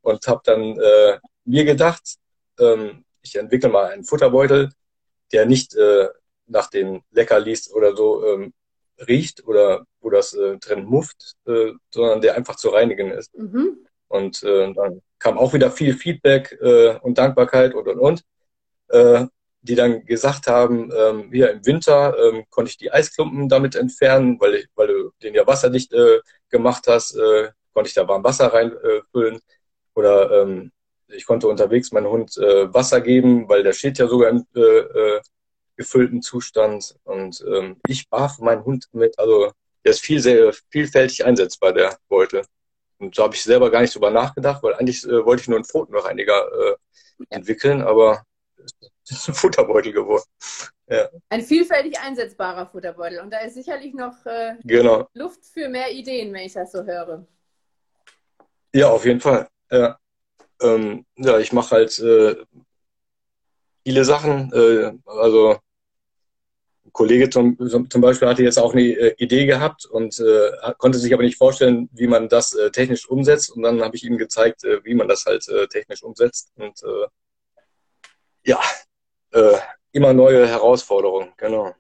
Und 0.03 0.27
habe 0.27 0.43
dann 0.45 0.79
äh, 0.79 1.19
mir 1.45 1.65
gedacht, 1.65 2.17
ähm, 2.59 3.05
ich 3.23 3.37
entwickle 3.37 3.69
mal 3.71 3.87
einen 3.87 4.05
Futterbeutel, 4.05 4.71
der 5.33 5.47
nicht 5.47 5.75
äh, 5.75 6.09
nach 6.47 6.69
den 6.69 7.03
Leckerlis 7.11 7.71
oder 7.73 7.97
so 7.97 8.27
ähm, 8.27 8.53
riecht 9.09 9.47
oder 9.47 9.85
wo 10.01 10.11
das 10.11 10.35
äh, 10.35 10.59
drin 10.59 10.85
mufft, 10.85 11.35
äh, 11.47 11.73
sondern 11.91 12.21
der 12.21 12.37
einfach 12.37 12.57
zu 12.57 12.71
reinigen 12.71 13.11
ist. 13.11 13.37
Mhm. 13.37 13.87
Und 14.09 14.43
äh, 14.43 14.73
dann 14.73 15.01
kam 15.19 15.39
auch 15.39 15.55
wieder 15.55 15.71
viel 15.71 15.95
Feedback 15.95 16.59
äh, 16.61 16.99
und 16.99 17.19
Dankbarkeit 17.19 17.75
und 17.75 17.89
und 17.89 17.99
und, 17.99 18.23
äh, 18.89 19.27
die 19.63 19.77
dann 19.77 20.05
gesagt 20.05 20.49
haben, 20.49 20.91
ähm, 20.97 21.31
hier 21.33 21.51
im 21.53 21.65
Winter 21.65 22.17
ähm, 22.19 22.45
konnte 22.51 22.71
ich 22.71 22.79
die 22.79 22.93
Eisklumpen 22.93 23.49
damit 23.49 23.77
entfernen, 23.77 24.41
weil 24.41 24.55
ich, 24.57 24.67
weil 24.75 24.89
du 24.89 25.11
den 25.23 25.35
ja 25.35 25.47
wasserdicht 25.47 25.93
äh, 25.93 26.21
gemacht 26.51 26.85
hast, 26.89 27.15
äh, 27.17 27.51
konnte 27.73 27.89
ich 27.89 27.95
da 27.95 28.07
warm 28.09 28.25
Wasser 28.25 28.53
reinfüllen. 28.53 29.37
Äh, 29.37 29.41
oder 29.95 30.43
ähm, 30.43 30.73
ich 31.09 31.27
konnte 31.27 31.47
unterwegs 31.47 31.93
meinem 31.93 32.11
Hund 32.11 32.37
äh, 32.39 32.73
Wasser 32.73 33.01
geben, 33.01 33.49
weil 33.49 33.63
der 33.63 33.73
steht 33.73 33.99
ja 33.99 34.07
sogar 34.09 34.31
im 34.31 34.45
äh, 34.57 34.61
äh, 34.61 35.21
gefüllten 35.77 36.23
Zustand. 36.23 36.95
Und 37.05 37.45
ähm, 37.47 37.81
ich 37.89 38.09
barf 38.09 38.39
meinen 38.39 38.65
Hund 38.65 38.87
mit, 38.93 39.19
also 39.19 39.53
der 39.85 39.93
ist 39.93 40.01
viel, 40.01 40.21
sehr 40.21 40.53
vielfältig 40.71 41.25
einsetzbar, 41.25 41.73
der 41.73 41.99
Beutel. 42.09 42.45
Und 42.99 43.19
da 43.19 43.25
habe 43.25 43.35
ich 43.35 43.43
selber 43.43 43.71
gar 43.71 43.81
nicht 43.81 43.95
drüber 43.95 44.11
nachgedacht, 44.11 44.63
weil 44.63 44.75
eigentlich 44.75 45.05
äh, 45.05 45.25
wollte 45.25 45.43
ich 45.43 45.49
nur 45.49 45.57
einen 45.57 45.65
Pfotenreiniger 45.65 46.47
äh, 46.53 46.77
entwickeln, 47.31 47.83
aber 47.83 48.25
es 48.57 49.11
ist 49.11 49.29
ein 49.29 49.35
Futterbeutel 49.35 49.93
geworden. 49.93 50.25
Ja. 50.89 51.09
Ein 51.31 51.43
vielfältig 51.43 51.99
einsetzbarer 51.99 52.67
Futterbeutel. 52.67 53.21
Und 53.21 53.31
da 53.31 53.39
ist 53.39 53.55
sicherlich 53.55 53.95
noch 53.95 54.25
äh, 54.27 54.55
genau. 54.63 55.09
Luft 55.15 55.45
für 55.45 55.69
mehr 55.69 55.91
Ideen, 55.91 56.33
wenn 56.33 56.47
ich 56.47 56.53
das 56.53 56.71
so 56.71 56.85
höre. 56.85 57.27
Ja, 58.75 58.91
auf 58.91 59.05
jeden 59.05 59.21
Fall. 59.21 59.49
Ja, 59.71 59.99
ähm, 60.61 61.07
ja 61.17 61.39
ich 61.39 61.53
mache 61.53 61.77
halt 61.77 61.99
äh, 61.99 62.37
viele 63.85 64.05
Sachen. 64.05 64.53
Äh, 64.53 64.93
also 65.07 65.59
ein 66.85 66.93
Kollege 66.93 67.31
zum, 67.31 67.57
zum 67.89 68.01
Beispiel 68.01 68.29
hatte 68.29 68.43
jetzt 68.43 68.59
auch 68.59 68.73
eine 68.73 68.83
äh, 68.83 69.15
Idee 69.19 69.47
gehabt 69.47 69.85
und 69.85 70.19
äh, 70.19 70.73
konnte 70.79 70.99
sich 70.99 71.13
aber 71.15 71.23
nicht 71.23 71.39
vorstellen, 71.39 71.89
wie 71.93 72.07
man 72.07 72.29
das 72.29 72.55
äh, 72.55 72.71
technisch 72.71 73.09
umsetzt. 73.09 73.51
Und 73.51 73.63
dann 73.63 73.83
habe 73.83 73.97
ich 73.97 74.05
ihm 74.05 74.19
gezeigt, 74.19 74.65
äh, 74.65 74.85
wie 74.85 74.95
man 74.95 75.09
das 75.09 75.25
halt 75.27 75.49
äh, 75.49 75.69
technisch 75.69 76.03
umsetzt. 76.03 76.53
Und 76.57 76.83
äh, 76.83 77.07
ja, 78.45 78.61
äh, 79.33 79.59
immer 79.93 80.13
neue 80.13 80.47
Herausforderungen, 80.47 81.33
genau. 81.37 81.75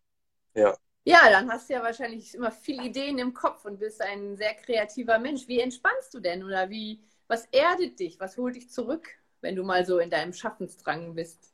Ja. 0.54 0.76
Ja, 1.04 1.18
dann 1.30 1.50
hast 1.50 1.68
du 1.68 1.74
ja 1.74 1.82
wahrscheinlich 1.82 2.32
immer 2.34 2.52
viele 2.52 2.84
Ideen 2.84 3.18
im 3.18 3.34
Kopf 3.34 3.64
und 3.64 3.80
bist 3.80 4.00
ein 4.00 4.36
sehr 4.36 4.54
kreativer 4.54 5.18
Mensch. 5.18 5.48
Wie 5.48 5.58
entspannst 5.58 6.14
du 6.14 6.20
denn 6.20 6.44
oder 6.44 6.70
wie, 6.70 7.02
was 7.26 7.46
erdet 7.46 7.98
dich, 7.98 8.20
was 8.20 8.36
holt 8.36 8.54
dich 8.54 8.70
zurück, 8.70 9.08
wenn 9.40 9.56
du 9.56 9.64
mal 9.64 9.84
so 9.84 9.98
in 9.98 10.10
deinem 10.10 10.32
Schaffensdrang 10.32 11.16
bist? 11.16 11.51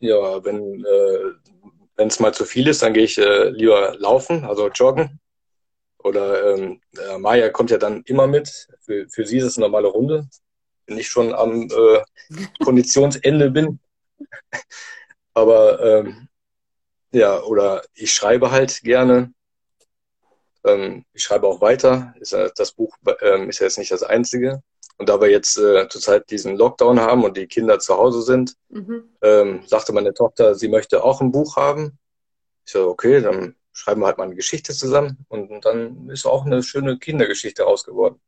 Ja, 0.00 0.44
wenn 0.44 0.84
äh, 0.84 1.32
wenn 1.98 2.08
es 2.08 2.20
mal 2.20 2.32
zu 2.32 2.44
viel 2.44 2.68
ist, 2.68 2.82
dann 2.82 2.94
gehe 2.94 3.02
ich 3.02 3.18
äh, 3.18 3.48
lieber 3.50 3.94
laufen, 3.98 4.44
also 4.44 4.68
joggen. 4.68 5.20
Oder 5.98 6.54
ähm, 6.54 6.80
äh, 6.96 7.18
Maya 7.18 7.50
kommt 7.50 7.70
ja 7.70 7.76
dann 7.76 8.02
immer 8.04 8.28
mit. 8.28 8.68
Für, 8.80 9.08
für 9.08 9.26
sie 9.26 9.38
ist 9.38 9.44
es 9.44 9.56
eine 9.58 9.66
normale 9.66 9.88
Runde. 9.88 10.28
Wenn 10.86 10.96
ich 10.96 11.08
schon 11.08 11.34
am 11.34 11.68
äh, 11.68 12.00
Konditionsende 12.64 13.50
bin. 13.50 13.80
Aber 15.34 15.84
ähm, 15.84 16.28
ja, 17.10 17.42
oder 17.42 17.82
ich 17.94 18.14
schreibe 18.14 18.52
halt 18.52 18.80
gerne. 18.82 19.32
Ähm, 20.64 21.04
ich 21.12 21.24
schreibe 21.24 21.48
auch 21.48 21.60
weiter. 21.60 22.14
Ist, 22.20 22.32
das 22.32 22.72
Buch 22.72 22.96
ähm, 23.22 23.50
ist 23.50 23.58
ja 23.58 23.66
jetzt 23.66 23.78
nicht 23.78 23.90
das 23.90 24.04
einzige. 24.04 24.62
Und 24.98 25.08
da 25.08 25.20
wir 25.20 25.30
jetzt 25.30 25.56
äh, 25.58 25.88
zurzeit 25.88 26.28
diesen 26.30 26.56
Lockdown 26.56 27.00
haben 27.00 27.24
und 27.24 27.36
die 27.36 27.46
Kinder 27.46 27.78
zu 27.78 27.96
Hause 27.96 28.22
sind, 28.22 28.56
mhm. 28.68 29.04
ähm, 29.22 29.62
sagte 29.66 29.92
meine 29.92 30.12
Tochter, 30.12 30.54
sie 30.56 30.68
möchte 30.68 31.04
auch 31.04 31.20
ein 31.20 31.30
Buch 31.30 31.56
haben. 31.56 31.98
Ich 32.66 32.72
so, 32.72 32.88
okay, 32.88 33.20
dann 33.20 33.54
schreiben 33.72 34.00
wir 34.02 34.06
halt 34.06 34.18
mal 34.18 34.24
eine 34.24 34.34
Geschichte 34.34 34.74
zusammen 34.74 35.24
und, 35.28 35.50
und 35.50 35.64
dann 35.64 36.08
ist 36.10 36.26
auch 36.26 36.44
eine 36.44 36.64
schöne 36.64 36.98
Kindergeschichte 36.98 37.62
raus 37.62 37.84
geworden. 37.84 38.20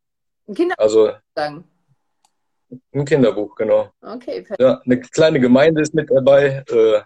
Ein 0.46 0.54
Kinderbuch? 0.54 0.82
Also, 0.82 1.12
sagen. 1.34 1.64
Ein 2.92 3.04
Kinderbuch, 3.04 3.56
genau. 3.56 3.90
Okay, 4.00 4.42
perfekt. 4.42 4.60
Ja, 4.60 4.80
eine 4.84 5.00
kleine 5.00 5.40
Gemeinde 5.40 5.82
ist 5.82 5.92
mit 5.92 6.08
dabei, 6.08 6.64
äh, 6.68 7.00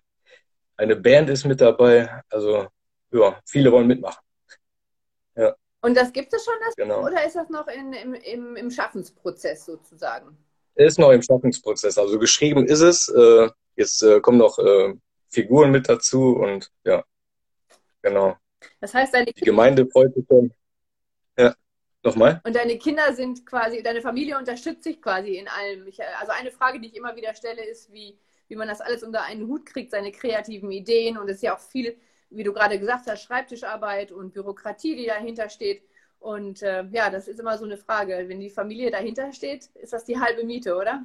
eine 0.77 0.97
Band 0.97 1.31
ist 1.31 1.45
mit 1.47 1.61
dabei, 1.61 2.23
also 2.29 2.69
ja, 3.13 3.41
viele 3.47 3.73
wollen 3.73 3.87
mitmachen. 3.87 4.23
Ja. 5.37 5.55
Und 5.85 5.95
das 5.95 6.15
gibt 6.15 6.33
es 6.33 6.43
schon, 6.43 6.55
das 6.65 6.75
Genau. 6.77 7.05
oder 7.05 7.27
ist 7.27 7.37
das 7.37 7.51
noch 7.51 7.69
in, 7.69 7.93
im, 7.93 8.15
im, 8.15 8.57
im 8.57 8.71
Schaffensprozess 8.71 9.67
sozusagen? 9.67 10.35
Ist 10.77 10.99
noch 10.99 11.11
im 11.11 11.21
Schaffensprozess. 11.21 11.99
Also 11.99 12.19
geschrieben 12.19 12.67
ist 12.67 12.81
es. 12.81 13.11
Äh, 13.11 13.51
jetzt 13.77 14.03
äh, 14.03 14.19
kommen 14.21 14.39
noch 14.39 14.59
äh, 14.59 14.95
Figuren 15.29 15.71
mit 15.73 15.87
dazu 15.87 16.37
und 16.37 16.71
ja, 16.85 17.05
genau. 18.01 18.35
Das 18.81 18.95
heißt, 18.95 19.13
deine 19.13 19.27
Die 19.27 19.45
Gemeinde 19.45 19.87
freut 19.87 20.15
sich 20.15 20.25
schon. 20.27 20.55
Ja, 21.39 21.55
nochmal? 22.03 22.41
Und 22.47 22.57
deine 22.57 22.79
Kinder 22.79 23.13
sind 23.13 23.45
quasi, 23.45 23.83
deine 23.83 24.01
Familie 24.01 24.39
unterstützt 24.39 24.85
sich 24.85 25.03
quasi 25.03 25.37
in 25.37 25.49
allem. 25.49 25.87
Ich, 25.87 26.03
also 26.03 26.33
eine 26.33 26.51
Frage, 26.51 26.81
die 26.81 26.89
ich 26.89 26.97
immer 26.97 27.15
wieder 27.15 27.35
stelle, 27.35 27.63
ist, 27.63 27.93
wie, 27.93 28.19
wie 28.49 28.57
man 28.57 28.69
das 28.69 28.81
alles 28.81 29.03
unter 29.03 29.23
einen 29.25 29.47
Hut 29.49 29.67
kriegt, 29.67 29.91
seine 29.91 30.13
kreativen 30.13 30.73
Ideen. 30.73 31.19
Und 31.19 31.29
es 31.29 31.37
ist 31.37 31.43
ja 31.43 31.55
auch 31.55 31.61
viel, 31.61 31.99
wie 32.37 32.45
du 32.45 32.53
gerade 32.53 32.79
gesagt 32.79 33.07
hast, 33.07 33.23
Schreibtischarbeit 33.23 34.13
und 34.13 34.33
Bürokratie, 34.35 34.97
die 34.97 35.07
dahinter 35.07 35.49
steht. 35.49 35.83
Und 36.19 36.63
äh, 36.63 36.85
ja, 36.91 37.11
das 37.11 37.29
ist 37.29 37.39
immer 37.41 37.59
so 37.59 37.65
eine 37.65 37.77
Frage. 37.77 38.25
Wenn 38.29 38.41
die 38.41 38.51
Familie 38.51 38.91
dahinter 38.91 39.33
steht, 39.33 39.67
ist 39.75 39.93
das 39.93 40.05
die 40.05 40.19
halbe 40.19 40.45
Miete, 40.45 40.75
oder? 40.77 41.05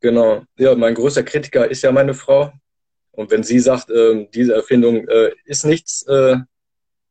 Genau. 0.00 0.42
Ja, 0.56 0.74
mein 0.74 0.94
größter 0.94 1.22
Kritiker 1.22 1.70
ist 1.70 1.82
ja 1.82 1.92
meine 1.92 2.14
Frau. 2.14 2.52
Und 3.12 3.30
wenn 3.30 3.42
sie 3.42 3.58
sagt, 3.60 3.90
ähm, 3.90 4.30
diese 4.32 4.54
Erfindung 4.54 5.06
äh, 5.08 5.32
ist 5.44 5.64
nichts, 5.66 6.02
äh, 6.08 6.36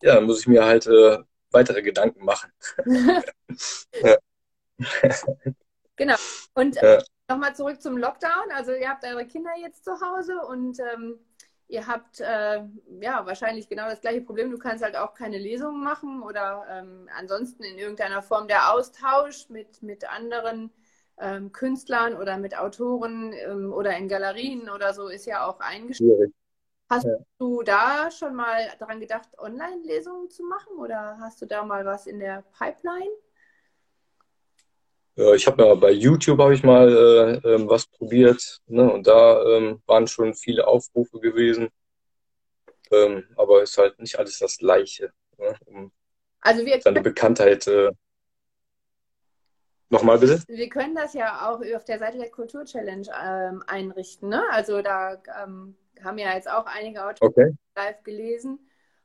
ja, 0.02 0.16
dann 0.16 0.24
muss 0.26 0.40
ich 0.42 0.48
mir 0.48 0.66
halt 0.66 0.88
äh, 0.88 1.20
weitere 1.52 1.82
Gedanken 1.82 2.26
machen. 2.26 2.52
Ja. 4.02 4.18
Genau. 5.96 6.16
Und 6.54 6.76
Ja. 6.82 7.04
nochmal 7.30 7.56
zurück 7.56 7.82
zum 7.82 7.98
Lockdown. 7.98 8.52
Also 8.56 8.74
ihr 8.74 8.90
habt 8.90 9.06
eure 9.06 9.28
Kinder 9.28 9.52
jetzt 9.62 9.84
zu 9.84 9.92
Hause 10.02 10.40
und 10.48 10.80
ähm, 10.80 11.20
ihr 11.72 11.88
habt 11.88 12.20
äh, 12.22 12.64
ja 13.02 13.26
wahrscheinlich 13.26 13.70
genau 13.70 13.90
das 13.90 14.02
gleiche 14.02 14.22
Problem. 14.22 14.52
Du 14.52 14.58
kannst 14.60 14.84
halt 14.84 14.96
auch 14.98 15.14
keine 15.14 15.38
Lesungen 15.40 15.84
machen 15.84 16.22
oder 16.24 16.66
ähm, 16.70 17.10
ansonsten 17.18 17.64
in 17.64 17.78
irgendeiner 17.80 18.22
Form 18.22 18.48
der 18.48 18.74
Austausch 18.74 19.50
mit, 19.50 19.82
mit 19.84 20.10
anderen 20.10 20.72
ähm, 21.20 21.52
Künstlern 21.52 22.16
oder 22.16 22.38
mit 22.38 22.58
Autoren 22.58 23.34
ähm, 23.34 23.74
oder 23.74 23.96
in 23.98 24.08
Galerien 24.10 24.70
oder 24.70 24.94
so 24.94 25.08
ist 25.10 25.26
ja 25.26 25.46
auch 25.48 25.60
eingeschränkt. 25.60 26.12
Hast 26.90 27.08
Ja. 27.08 27.18
du 27.40 27.64
da 27.64 28.12
schon 28.12 28.36
mal 28.36 28.58
daran 28.80 29.00
gedacht, 29.00 29.30
Online-Lesungen 29.40 30.30
zu 30.30 30.44
machen 30.44 30.78
oder 30.78 31.18
hast 31.20 31.42
du 31.42 31.46
da 31.48 31.64
mal 31.66 31.86
was 31.86 32.08
in 32.08 32.20
der 32.20 32.44
Pipeline? 32.58 33.10
Ja, 35.16 35.34
ich 35.34 35.46
habe 35.46 35.64
ja 35.64 35.76
bei 35.76 35.92
YouTube 35.92 36.40
habe 36.40 36.54
ich 36.54 36.64
mal 36.64 37.42
äh, 37.44 37.48
ähm, 37.54 37.70
was 37.70 37.86
probiert, 37.86 38.60
ne? 38.68 38.92
Und 38.92 39.08
da 39.08 39.44
ähm, 39.44 39.82
waren 39.86 40.08
schon 40.08 40.34
viele 40.34 40.66
Aufrufe 40.66 41.20
gewesen. 41.20 41.70
Ähm, 42.92 43.26
aber 43.36 43.62
ist 43.62 43.78
halt 43.78 44.00
nicht 44.00 44.18
alles 44.18 44.40
das 44.40 44.58
Gleiche, 44.58 45.12
ne? 45.38 45.56
Um 45.66 45.92
Also 46.42 46.66
wir 46.66 46.82
seine 46.82 47.02
Bekanntheit. 47.02 47.68
Äh... 47.68 47.92
Nochmal 49.90 50.18
bitte? 50.18 50.42
Wir 50.48 50.70
können 50.70 50.96
das 50.96 51.14
ja 51.14 51.50
auch 51.50 51.62
auf 51.76 51.84
der 51.84 52.00
Seite 52.00 52.18
der 52.18 52.32
Kultur 52.32 52.64
Challenge 52.64 53.08
ähm, 53.22 53.64
einrichten. 53.68 54.30
Ne? 54.30 54.44
Also 54.50 54.82
da 54.82 55.22
ähm, 55.44 55.76
haben 56.02 56.18
ja 56.18 56.34
jetzt 56.34 56.50
auch 56.50 56.66
einige 56.66 57.06
Autoren 57.06 57.30
Okay. 57.30 57.52
live 57.76 58.02
gelesen. 58.04 58.60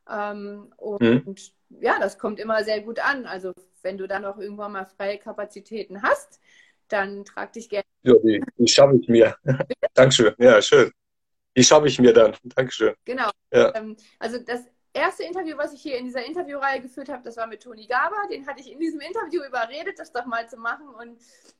Ähm, 0.08 0.72
und 0.76 1.00
Mhm. 1.02 1.36
Ja, 1.68 1.98
das 1.98 2.18
kommt 2.18 2.38
immer 2.40 2.64
sehr 2.64 2.80
gut 2.80 3.00
an. 3.00 3.26
Also 3.26 3.52
wenn 3.82 3.98
du 3.98 4.06
dann 4.06 4.24
auch 4.24 4.38
irgendwann 4.38 4.72
mal 4.72 4.86
freie 4.86 5.18
Kapazitäten 5.18 6.02
hast, 6.02 6.40
dann 6.88 7.24
trag 7.24 7.52
dich 7.52 7.68
gerne. 7.68 7.84
Ja, 8.02 8.14
die, 8.22 8.42
die 8.56 8.68
schaffe 8.68 8.96
ich 9.00 9.08
mir. 9.08 9.36
Dankeschön. 9.94 10.34
Ja, 10.38 10.60
schön. 10.62 10.90
Die 11.56 11.64
schaffe 11.64 11.88
ich 11.88 11.98
mir 11.98 12.12
dann. 12.12 12.36
Dankeschön. 12.44 12.94
Genau. 13.04 13.30
Ja. 13.52 13.74
Ähm, 13.74 13.96
also 14.18 14.38
das 14.38 14.64
erste 14.92 15.24
Interview, 15.24 15.56
was 15.56 15.72
ich 15.72 15.82
hier 15.82 15.98
in 15.98 16.06
dieser 16.06 16.24
Interviewreihe 16.24 16.80
geführt 16.80 17.08
habe, 17.08 17.22
das 17.22 17.36
war 17.36 17.46
mit 17.46 17.62
Toni 17.62 17.86
Gaber. 17.86 18.16
Den 18.30 18.46
hatte 18.46 18.60
ich 18.60 18.72
in 18.72 18.78
diesem 18.78 19.00
Interview 19.00 19.42
überredet, 19.42 19.98
das 19.98 20.12
doch 20.12 20.26
mal 20.26 20.48
zu 20.48 20.56
machen. 20.56 20.88
Und 20.88 21.18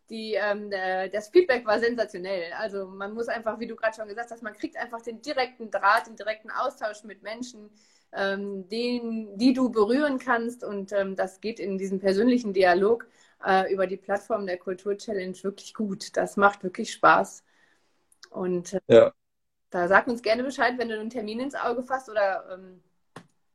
die, 0.09 0.35
ähm, 0.35 0.71
äh, 0.73 1.09
das 1.11 1.29
Feedback 1.29 1.67
war 1.67 1.79
sensationell. 1.79 2.53
Also 2.55 2.87
man 2.87 3.13
muss 3.15 3.29
einfach, 3.29 3.59
wie 3.59 3.67
du 3.67 3.77
gerade 3.77 3.97
schon 3.97 4.09
gesagt 4.09 4.31
hast, 4.31 4.43
man 4.43 4.55
kriegt 4.55 4.77
einfach 4.77 5.03
den 5.03 5.21
direkten 5.21 5.71
Draht, 5.71 6.07
den 6.07 6.17
direkten 6.17 6.51
Austausch 6.51 7.05
mit 7.05 7.23
Menschen, 7.23 7.71
ähm, 8.17 8.69
den, 8.69 9.37
die 9.39 9.53
du 9.55 9.71
berühren 9.71 10.19
kannst. 10.19 10.65
Und 10.65 10.93
ähm, 10.93 11.17
das 11.17 11.41
geht 11.41 11.61
in 11.61 11.79
diesem 11.79 12.01
persönlichen 12.01 12.53
Dialog 12.55 13.09
äh, 13.47 13.73
über 13.73 13.87
die 13.87 13.97
Plattform 13.99 14.47
der 14.47 14.59
Kultur 14.59 14.97
Challenge 14.99 15.37
wirklich 15.43 15.75
gut. 15.75 16.17
Das 16.17 16.37
macht 16.37 16.63
wirklich 16.65 16.93
Spaß. 16.93 17.45
Und 18.31 18.75
äh, 18.75 18.81
Ja. 18.89 19.13
da 19.71 19.89
sag 19.89 20.07
uns 20.09 20.23
gerne 20.23 20.43
Bescheid, 20.45 20.79
wenn 20.79 20.89
du 20.89 20.99
einen 20.99 21.11
Termin 21.11 21.41
ins 21.41 21.55
Auge 21.55 21.83
fasst 21.83 22.09
oder 22.09 22.49
ähm, 22.53 22.83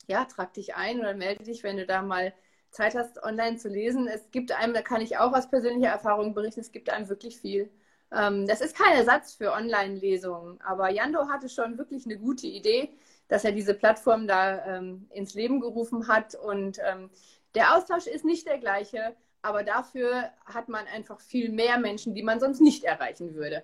ja, 0.08 0.26
trag 0.26 0.54
dich 0.54 0.76
ein 0.76 1.00
oder 1.00 1.13
melde 1.15 1.43
dich, 1.43 1.63
wenn 1.63 1.78
du 1.78 1.86
da 1.86 2.02
mal 2.02 2.34
Zeit 2.71 2.95
hast, 2.95 3.21
online 3.24 3.58
zu 3.58 3.69
lesen. 3.69 4.08
Es 4.08 4.32
gibt 4.32 4.52
einem, 4.52 4.74
da 4.74 4.82
kann 4.82 5.02
ich 5.02 5.17
auch 5.17 5.34
aus 5.34 5.50
persönlicher 5.50 5.91
Erfahrung 5.91 6.34
berichten, 6.34 6.62
es 6.62 6.71
gibt 6.71 6.89
einem 6.89 7.10
wirklich 7.10 7.39
viel. 7.39 7.69
Ähm, 8.12 8.47
das 8.47 8.62
ist 8.62 8.76
kein 8.78 8.97
Ersatz 8.97 9.34
für 9.36 9.54
Online-Lesungen, 9.54 10.62
aber 10.62 10.89
Jando 10.89 11.28
hatte 11.30 11.50
schon 11.50 11.78
wirklich 11.78 12.06
eine 12.06 12.17
gute 12.17 12.47
Idee, 12.47 12.89
dass 13.31 13.45
er 13.45 13.53
diese 13.53 13.73
Plattform 13.73 14.27
da 14.27 14.77
ähm, 14.77 15.07
ins 15.09 15.33
Leben 15.35 15.61
gerufen 15.61 16.09
hat 16.09 16.35
und 16.35 16.79
ähm, 16.85 17.09
der 17.55 17.75
Austausch 17.77 18.05
ist 18.05 18.25
nicht 18.25 18.45
der 18.45 18.57
gleiche, 18.57 19.15
aber 19.41 19.63
dafür 19.63 20.29
hat 20.45 20.67
man 20.67 20.85
einfach 20.87 21.21
viel 21.21 21.49
mehr 21.49 21.77
Menschen, 21.79 22.13
die 22.13 22.23
man 22.23 22.41
sonst 22.41 22.59
nicht 22.59 22.83
erreichen 22.83 23.33
würde. 23.33 23.63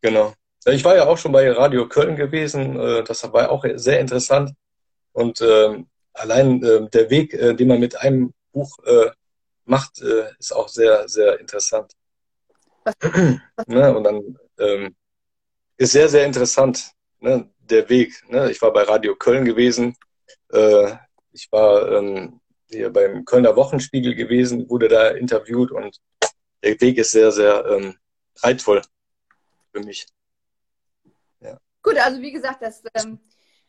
Genau. 0.00 0.34
Ich 0.66 0.84
war 0.84 0.96
ja 0.96 1.06
auch 1.06 1.16
schon 1.16 1.30
bei 1.30 1.48
Radio 1.52 1.88
Köln 1.88 2.16
gewesen. 2.16 2.78
äh, 2.80 3.04
Das 3.04 3.22
war 3.32 3.48
auch 3.48 3.64
sehr 3.74 4.00
interessant. 4.00 4.50
Und 5.12 5.40
ähm, 5.40 5.86
allein 6.14 6.60
äh, 6.64 6.88
der 6.90 7.10
Weg, 7.10 7.32
äh, 7.34 7.54
den 7.54 7.68
man 7.68 7.78
mit 7.78 7.96
einem 7.96 8.34
Buch 8.52 8.76
äh, 8.86 9.10
macht, 9.66 10.02
äh, 10.02 10.30
ist 10.40 10.52
auch 10.52 10.68
sehr, 10.68 11.08
sehr 11.08 11.38
interessant. 11.38 11.92
Was- 12.82 12.96
Ne? 13.68 13.96
Und 13.96 14.02
dann 14.04 14.38
ähm, 14.58 14.96
ist 15.76 15.92
sehr, 15.92 16.08
sehr 16.08 16.26
interessant, 16.26 16.92
ne? 17.20 17.48
Der 17.70 17.88
Weg. 17.88 18.22
Ne? 18.28 18.50
Ich 18.50 18.60
war 18.62 18.72
bei 18.72 18.82
Radio 18.82 19.14
Köln 19.16 19.44
gewesen. 19.44 19.96
Äh, 20.52 20.96
ich 21.32 21.50
war 21.52 21.92
ähm, 21.92 22.40
hier 22.66 22.90
beim 22.90 23.24
Kölner 23.24 23.56
Wochenspiegel 23.56 24.14
gewesen, 24.14 24.68
wurde 24.68 24.88
da 24.88 25.08
interviewt 25.08 25.70
und 25.70 26.00
der 26.62 26.80
Weg 26.80 26.98
ist 26.98 27.12
sehr, 27.12 27.32
sehr 27.32 27.64
ähm, 27.66 27.96
reizvoll 28.42 28.82
für 29.72 29.80
mich. 29.80 30.06
Gut, 31.88 31.96
also 31.98 32.20
wie 32.20 32.32
gesagt, 32.32 32.60
das 32.60 32.82
ähm, 32.94 33.18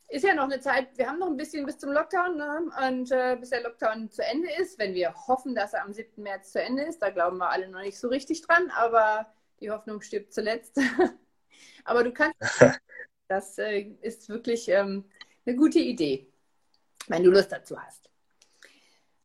ist 0.10 0.26
ja 0.26 0.34
noch 0.34 0.46
eine 0.46 0.60
Zeit, 0.60 0.98
wir 0.98 1.08
haben 1.08 1.20
noch 1.20 1.28
ein 1.28 1.38
bisschen 1.38 1.66
bis 1.66 1.78
zum 1.78 1.92
Lockdown 1.92 2.36
ne? 2.38 2.70
und 2.88 3.12
äh, 3.12 3.38
bis 3.40 3.52
der 3.52 3.64
Lockdown 3.64 4.10
zu 4.10 4.26
Ende 4.26 4.50
ist, 4.60 4.80
wenn 4.80 4.94
wir 4.94 5.14
hoffen, 5.28 5.56
dass 5.56 5.74
er 5.74 5.86
am 5.86 5.94
7. 5.94 6.22
März 6.22 6.52
zu 6.52 6.62
Ende 6.62 6.84
ist, 6.84 7.02
da 7.02 7.12
glauben 7.12 7.38
wir 7.38 7.50
alle 7.50 7.70
noch 7.70 7.80
nicht 7.80 7.98
so 7.98 8.08
richtig 8.08 8.42
dran, 8.42 8.72
aber 8.76 9.32
die 9.62 9.72
Hoffnung 9.72 10.02
stirbt 10.02 10.34
zuletzt. 10.34 10.78
aber 11.86 12.04
du 12.04 12.12
kannst, 12.12 12.36
das 13.30 13.58
äh, 13.60 13.92
ist 14.02 14.28
wirklich 14.28 14.68
ähm, 14.70 15.06
eine 15.46 15.56
gute 15.56 15.80
Idee, 15.80 16.28
wenn 17.08 17.24
du 17.24 17.32
Lust 17.32 17.52
dazu 17.52 17.80
hast. 17.80 18.10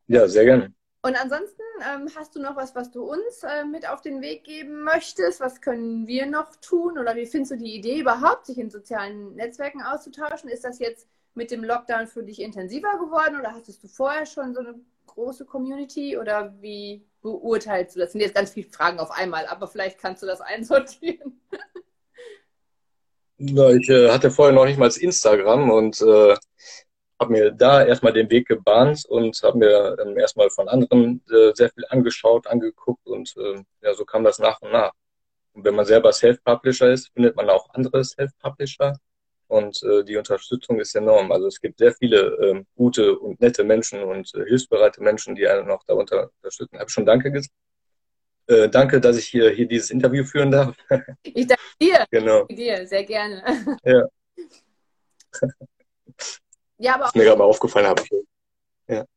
Ja, 0.07 0.29
sehr 0.29 0.45
gerne. 0.45 0.73
Und 1.03 1.21
ansonsten 1.21 1.63
ähm, 1.87 2.09
hast 2.15 2.37
du 2.37 2.41
noch 2.41 2.57
was, 2.57 2.75
was 2.75 2.91
du 2.91 3.03
uns 3.03 3.43
äh, 3.43 3.65
mit 3.65 3.89
auf 3.89 4.01
den 4.01 4.23
Weg 4.23 4.45
geben 4.45 4.85
möchtest? 4.85 5.41
Was 5.41 5.61
können 5.61 6.07
wir 6.07 6.27
noch 6.27 6.55
tun? 6.57 6.99
Oder 6.99 7.17
wie 7.17 7.27
findest 7.27 7.53
du 7.53 7.57
die 7.57 7.75
Idee 7.75 8.01
überhaupt, 8.01 8.47
sich 8.47 8.59
in 8.59 8.71
sozialen 8.71 9.35
Netzwerken 9.35 9.83
auszutauschen? 9.83 10.49
Ist 10.49 10.65
das 10.65 10.79
jetzt 10.79 11.09
mit 11.35 11.51
dem 11.51 11.65
Lockdown 11.65 12.07
für 12.07 12.23
dich 12.23 12.41
intensiver 12.41 12.99
geworden 12.99 13.39
oder 13.39 13.53
hattest 13.53 13.83
du 13.83 13.89
vorher 13.89 14.25
schon 14.25 14.55
so 14.55 14.61
eine 14.61 14.75
große 15.07 15.45
Community? 15.45 16.17
Oder 16.17 16.55
wie 16.61 17.07
beurteilst 17.21 17.97
du 17.97 18.01
das? 18.01 18.09
Das 18.09 18.13
sind 18.13 18.23
jetzt 18.23 18.35
ganz 18.35 18.51
viele 18.51 18.71
Fragen 18.71 18.99
auf 18.99 19.11
einmal, 19.11 19.47
aber 19.47 19.67
vielleicht 19.67 19.99
kannst 19.99 20.23
du 20.23 20.27
das 20.27 20.41
einsortieren. 20.43 21.41
Ja, 23.39 23.71
ich 23.71 23.89
äh, 23.89 24.11
hatte 24.11 24.31
vorher 24.31 24.55
noch 24.55 24.65
nicht 24.65 24.79
mal 24.79 24.91
Instagram 24.97 25.71
und 25.71 26.01
äh, 26.01 26.37
habe 27.21 27.33
mir 27.33 27.51
da 27.53 27.85
erstmal 27.85 28.13
den 28.13 28.31
Weg 28.31 28.49
gebahnt 28.49 29.05
und 29.07 29.41
habe 29.43 29.59
mir 29.59 29.97
ähm, 30.01 30.17
erstmal 30.19 30.51
von 30.51 30.69
anderen 30.69 31.23
äh, 31.31 31.53
sehr 31.55 31.71
viel 31.71 31.85
angeschaut, 31.89 32.47
angeguckt 32.47 33.07
und 33.07 33.35
äh, 33.37 33.63
ja, 33.83 33.95
so 33.95 34.05
kam 34.05 34.25
das 34.25 34.39
nach 34.39 34.61
und 34.63 34.73
nach. 34.73 34.93
Und 35.53 35.65
wenn 35.65 35.75
man 35.75 35.87
selber 35.87 36.13
Self-Publisher 36.13 36.91
ist, 36.93 37.11
findet 37.15 37.37
man 37.37 37.51
auch 37.51 37.69
andere 37.75 38.05
Self-Publisher 38.05 38.99
und 39.49 39.83
äh, 39.83 40.05
die 40.05 40.17
Unterstützung 40.17 40.81
ist 40.81 40.95
enorm. 40.95 41.33
Also 41.33 41.47
es 41.49 41.61
gibt 41.61 41.79
sehr 41.79 41.93
viele 41.95 42.37
ähm, 42.43 42.67
gute 42.77 43.19
und 43.19 43.41
nette 43.41 43.65
Menschen 43.65 44.03
und 44.03 44.35
äh, 44.35 44.45
hilfsbereite 44.45 45.03
Menschen, 45.03 45.35
die 45.35 45.47
einen 45.49 45.71
auch 45.71 45.85
darunter 45.87 46.31
unterstützen. 46.41 46.75
Ich 46.75 46.81
habe 46.81 46.91
schon 46.91 47.07
Danke 47.07 47.31
gesagt. 47.33 47.55
Äh, 48.47 48.69
danke, 48.69 49.01
dass 49.01 49.17
ich 49.17 49.27
hier, 49.27 49.51
hier 49.51 49.67
dieses 49.67 49.91
Interview 49.91 50.25
führen 50.25 50.51
darf. 50.51 50.77
Ich 51.23 51.47
danke 51.47 51.63
dir. 51.81 52.05
genau. 52.11 52.39
Danke 52.41 52.55
dir, 52.55 52.87
sehr 52.87 53.05
gerne. 53.05 53.43
Ja. 53.85 54.05
Ja, 56.79 56.97
aber 56.97 57.07
Ist 57.07 57.15
mir 57.15 57.25
gerade 57.25 57.39
mal 57.39 57.45
aufgefallen, 57.45 57.87
habe 57.87 58.03
ich. 58.03 58.11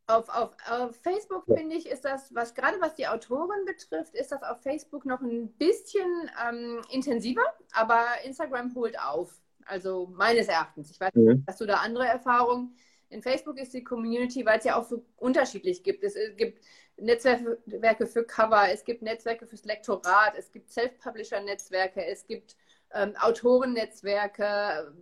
Auf, 0.05 0.29
auf, 0.29 0.51
auf 0.69 0.95
Facebook 1.01 1.43
finde 1.45 1.75
ich, 1.75 1.89
ist 1.89 2.05
das, 2.05 2.33
was 2.33 2.53
gerade 2.55 2.79
was 2.79 2.95
die 2.95 3.07
Autoren 3.07 3.65
betrifft, 3.65 4.15
ist 4.15 4.31
das 4.31 4.41
auf 4.43 4.61
Facebook 4.61 5.05
noch 5.05 5.19
ein 5.21 5.49
bisschen 5.57 6.31
ähm, 6.47 6.81
intensiver, 6.91 7.41
aber 7.73 8.05
Instagram 8.23 8.73
holt 8.75 8.97
auf. 8.99 9.33
Also 9.65 10.07
meines 10.15 10.47
Erachtens. 10.47 10.91
Ich 10.91 10.99
weiß 10.99 11.13
nicht, 11.15 11.25
Mhm. 11.27 11.43
hast 11.47 11.59
du 11.59 11.65
da 11.65 11.77
andere 11.77 12.05
Erfahrungen? 12.07 12.77
In 13.09 13.21
Facebook 13.21 13.57
ist 13.59 13.73
die 13.73 13.83
Community, 13.83 14.45
weil 14.45 14.59
es 14.59 14.65
ja 14.65 14.77
auch 14.79 14.85
so 14.87 15.03
unterschiedlich 15.17 15.83
gibt. 15.83 16.03
Es 16.03 16.15
gibt 16.37 16.63
Netzwerke 16.97 18.07
für 18.07 18.23
Cover, 18.23 18.69
es 18.71 18.83
gibt 18.83 19.01
Netzwerke 19.01 19.45
fürs 19.45 19.65
Lektorat, 19.65 20.33
es 20.37 20.51
gibt 20.51 20.71
Self-Publisher-Netzwerke, 20.71 22.03
es 22.05 22.25
gibt 22.25 22.55
ähm, 22.93 23.15
Autorennetzwerke, 23.17 24.93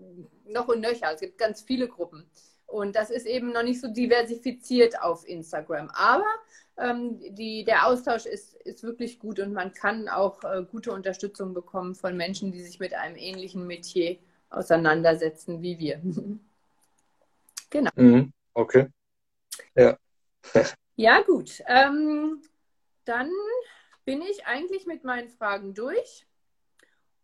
noch 0.48 0.68
und 0.68 0.82
nöcher. 0.82 1.14
Es 1.14 1.20
gibt 1.20 1.38
ganz 1.38 1.62
viele 1.62 1.88
Gruppen. 1.88 2.30
Und 2.68 2.96
das 2.96 3.12
ist 3.12 3.26
eben 3.26 3.52
noch 3.52 3.64
nicht 3.64 3.80
so 3.80 3.88
diversifiziert 3.88 5.02
auf 5.02 5.28
Instagram. 5.28 5.90
Aber 5.92 6.26
ähm, 6.78 7.20
die, 7.36 7.64
der 7.64 7.88
Austausch 7.88 8.26
ist, 8.26 8.56
ist 8.56 8.84
wirklich 8.84 9.20
gut 9.20 9.40
und 9.40 9.54
man 9.54 9.72
kann 9.72 10.10
auch 10.10 10.44
äh, 10.44 10.64
gute 10.70 10.92
Unterstützung 10.92 11.54
bekommen 11.54 11.96
von 11.96 12.18
Menschen, 12.18 12.52
die 12.52 12.62
sich 12.62 12.80
mit 12.80 12.94
einem 12.94 13.16
ähnlichen 13.16 13.66
Metier 13.68 14.18
auseinandersetzen 14.50 15.62
wie 15.62 15.78
wir. 15.80 16.02
genau. 17.70 17.92
Mhm, 17.96 18.34
okay. 18.54 18.88
Ja. 19.76 19.98
Ja, 20.96 21.22
gut. 21.22 21.62
Ähm, 21.68 22.42
dann 23.06 23.30
bin 24.06 24.22
ich 24.22 24.46
eigentlich 24.46 24.86
mit 24.86 25.04
meinen 25.04 25.30
Fragen 25.30 25.74
durch. 25.74 26.26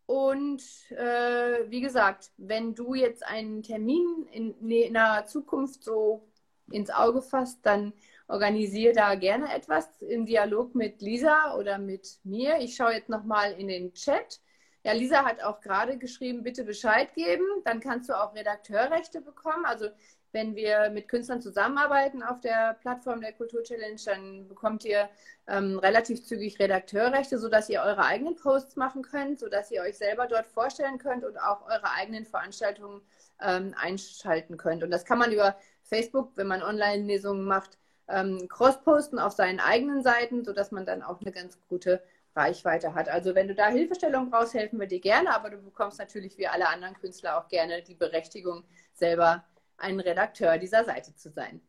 Und 0.06 0.62
äh, 0.92 1.70
wie 1.70 1.80
gesagt, 1.80 2.32
wenn 2.36 2.76
du 2.76 2.94
jetzt 2.94 3.26
einen 3.26 3.64
Termin 3.64 4.28
in, 4.32 4.92
naher 4.92 5.26
Zukunft 5.26 5.84
so 5.84 6.28
ins 6.70 6.90
Auge 6.90 7.22
fasst, 7.22 7.60
dann 7.66 7.94
organisiere 8.28 8.94
da 8.94 9.16
gerne 9.16 9.54
etwas 9.54 10.02
im 10.02 10.26
Dialog 10.26 10.76
mit 10.76 11.02
Lisa 11.02 11.56
oder 11.58 11.78
mit 11.78 12.20
mir. 12.24 12.58
Ich 12.60 12.76
schaue 12.76 12.94
jetzt 12.94 13.10
nochmal 13.10 13.54
in 13.54 13.68
den 13.68 13.94
Chat. 13.94 14.42
Ja, 14.84 14.94
Lisa 14.94 15.24
hat 15.24 15.44
auch 15.44 15.62
gerade 15.62 15.98
geschrieben, 15.98 16.44
bitte 16.44 16.64
Bescheid 16.64 17.14
geben. 17.14 17.46
Dann 17.64 17.80
kannst 17.80 18.10
du 18.10 18.14
auch 18.14 18.34
Redakteurrechte 18.34 19.22
bekommen. 19.22 19.66
Also 19.66 19.90
wenn 20.32 20.56
wir 20.56 20.89
mit 20.89 21.08
Künstlern 21.08 21.41
zusammenarbeiten 21.41 22.24
auf 22.24 22.39
der 22.39 22.78
Plattform 22.82 23.22
der 23.22 23.34
Kultur 23.34 23.63
Challenge, 23.63 24.00
dann 24.06 24.48
bekommt 24.48 24.86
ihr 24.86 25.10
ähm, 25.48 25.78
relativ 25.80 26.24
zügig 26.24 26.60
Redakteurrechte, 26.60 27.38
sodass 27.38 27.70
ihr 27.70 27.82
eure 27.82 28.06
eigenen 28.06 28.36
Posts 28.36 28.76
machen 28.76 29.02
könnt, 29.02 29.39
sodass 29.39 29.72
ihr 29.72 29.82
euch 29.82 29.98
selber 29.98 30.28
dort 30.28 30.48
vorstellen 30.48 30.98
könnt 30.98 31.24
und 31.24 31.38
auch 31.38 31.65
eure 31.65 31.91
eigenen 31.91 32.26
Veranstaltungen 32.26 33.02
ähm, 33.41 33.74
einschalten 33.78 34.58
könnt. 34.58 34.84
Und 34.84 34.91
das 34.91 35.06
kann 35.06 35.17
man 35.17 35.32
über 35.32 35.56
Facebook, 35.84 36.32
wenn 36.36 36.48
man 36.48 36.63
Online-Lesungen 36.63 37.44
macht, 37.46 37.78
ähm, 38.08 38.48
cross-posten 38.48 39.20
auf 39.20 39.34
seinen 39.34 39.60
eigenen 39.60 40.04
Seiten, 40.04 40.44
sodass 40.44 40.72
man 40.72 40.86
dann 40.86 41.02
auch 41.02 41.22
eine 41.22 41.32
ganz 41.32 41.58
gute 41.70 42.02
Reichweite 42.36 42.94
hat. 42.94 43.10
Also 43.10 43.36
wenn 43.36 43.48
du 43.48 43.56
da 43.56 43.67
Hilfestellung 43.67 44.30
brauchst, 44.30 44.54
helfen 44.54 44.80
wir 44.80 44.88
dir 44.88 45.02
gerne, 45.02 45.34
aber 45.36 45.50
du 45.50 45.58
bekommst 45.58 46.00
natürlich 46.00 46.38
wie 46.38 46.48
alle 46.48 46.67
anderen 46.70 46.96
Künstler 46.96 47.38
auch 47.38 47.48
gerne 47.50 47.82
die 47.82 47.96
Berechtigung, 47.96 48.63
selber 48.94 49.44
ein 49.82 50.00
Redakteur 50.00 50.58
dieser 50.58 50.86
Seite 50.86 51.15
zu 51.15 51.30
sein. 51.30 51.62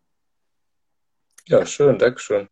Ja, 1.47 1.67
schön, 1.67 1.99
danke 1.99 2.21
schön. 2.21 2.49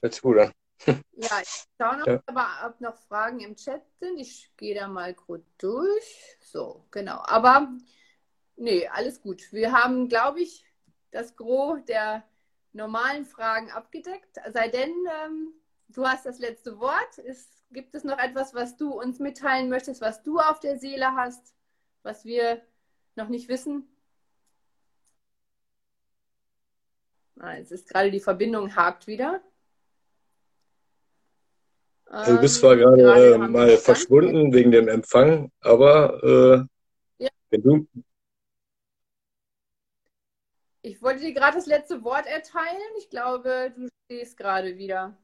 Hört 0.00 0.14
sich 0.14 0.22
gut 0.22 0.38
an. 0.38 0.52
Ja, 1.16 1.40
ich 1.40 1.64
schaue 1.80 1.98
noch, 1.98 2.06
ja. 2.06 2.22
aber 2.26 2.48
ob 2.66 2.80
noch 2.80 2.96
Fragen 2.96 3.40
im 3.40 3.56
Chat 3.56 3.82
sind. 4.00 4.18
Ich 4.18 4.50
gehe 4.56 4.74
da 4.74 4.88
mal 4.88 5.14
kurz 5.14 5.46
durch. 5.56 6.36
So, 6.40 6.84
genau. 6.90 7.22
Aber 7.24 7.72
nee, 8.56 8.86
alles 8.88 9.22
gut. 9.22 9.52
Wir 9.52 9.72
haben, 9.72 10.08
glaube 10.08 10.42
ich, 10.42 10.66
das 11.10 11.36
Gros 11.36 11.82
der 11.86 12.24
normalen 12.72 13.24
Fragen 13.24 13.70
abgedeckt. 13.70 14.36
Sei 14.52 14.68
denn, 14.68 14.92
ähm, 15.24 15.54
du 15.88 16.06
hast 16.06 16.26
das 16.26 16.38
letzte 16.38 16.78
Wort. 16.80 17.18
Ist, 17.18 17.64
gibt 17.70 17.94
es 17.94 18.04
noch 18.04 18.18
etwas, 18.18 18.52
was 18.52 18.76
du 18.76 18.92
uns 18.92 19.20
mitteilen 19.20 19.68
möchtest, 19.68 20.00
was 20.00 20.22
du 20.22 20.38
auf 20.38 20.60
der 20.60 20.78
Seele 20.78 21.14
hast, 21.14 21.54
was 22.02 22.24
wir 22.24 22.60
noch 23.14 23.28
nicht 23.28 23.48
wissen? 23.48 23.88
Ah, 27.40 27.56
jetzt 27.56 27.72
ist 27.72 27.88
gerade 27.88 28.10
die 28.10 28.20
Verbindung 28.20 28.74
hakt 28.74 29.06
wieder. 29.06 29.42
Du 32.26 32.40
bist 32.40 32.60
zwar 32.60 32.72
ähm, 32.74 32.78
gerade, 32.78 33.02
gerade 33.02 33.34
äh, 33.34 33.38
mal 33.38 33.76
verschwunden 33.76 34.52
wegen 34.52 34.70
dem 34.70 34.86
Empfang, 34.88 35.50
aber 35.60 36.68
äh, 37.18 37.24
ja. 37.24 37.30
wenn 37.50 37.62
du 37.62 37.88
ich 40.86 41.00
wollte 41.00 41.20
dir 41.20 41.32
gerade 41.32 41.56
das 41.56 41.64
letzte 41.64 42.04
Wort 42.04 42.26
erteilen. 42.26 42.76
Ich 42.98 43.08
glaube, 43.08 43.72
du 43.74 43.88
stehst 44.04 44.36
gerade 44.36 44.76
wieder. 44.76 45.16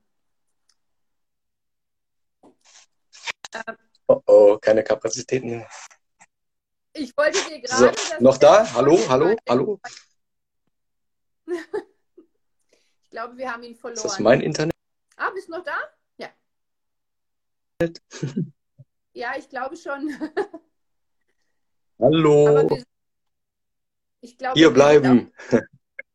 Oh, 4.06 4.22
oh, 4.24 4.58
keine 4.58 4.82
Kapazitäten 4.82 5.50
mehr. 5.50 5.68
Ich 6.94 7.14
wollte 7.14 7.38
dir 7.46 7.60
gerade. 7.60 7.94
So, 7.94 8.14
noch 8.20 8.38
da? 8.38 8.72
Hallo, 8.72 8.98
hallo, 9.06 9.36
hallo. 9.46 9.78
ich 13.10 13.16
glaube, 13.16 13.36
wir 13.36 13.52
haben 13.52 13.64
ihn 13.64 13.74
verloren. 13.74 13.96
Ist 13.96 14.04
das 14.04 14.20
mein 14.20 14.40
Internet? 14.40 14.72
Ah, 15.16 15.30
bist 15.30 15.48
du 15.48 15.52
noch 15.52 15.64
da? 15.64 15.76
Ja. 16.16 16.30
ja, 19.14 19.32
ich 19.36 19.48
glaube 19.48 19.76
schon. 19.76 20.14
hallo. 21.98 22.70
Wir 22.70 22.84
ich 24.20 24.38
glaube, 24.38 24.56
Hier 24.56 24.70
bleiben. 24.70 25.32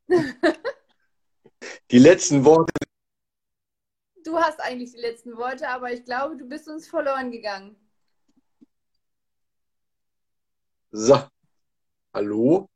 die 1.91 1.99
letzten 1.99 2.45
Worte. 2.45 2.71
Du 4.23 4.38
hast 4.38 4.62
eigentlich 4.62 4.93
die 4.93 5.01
letzten 5.01 5.36
Worte, 5.36 5.67
aber 5.67 5.91
ich 5.91 6.05
glaube, 6.05 6.38
du 6.38 6.47
bist 6.47 6.69
uns 6.69 6.88
verloren 6.88 7.29
gegangen. 7.29 7.75
So. 10.91 11.27
Hallo? 12.13 12.69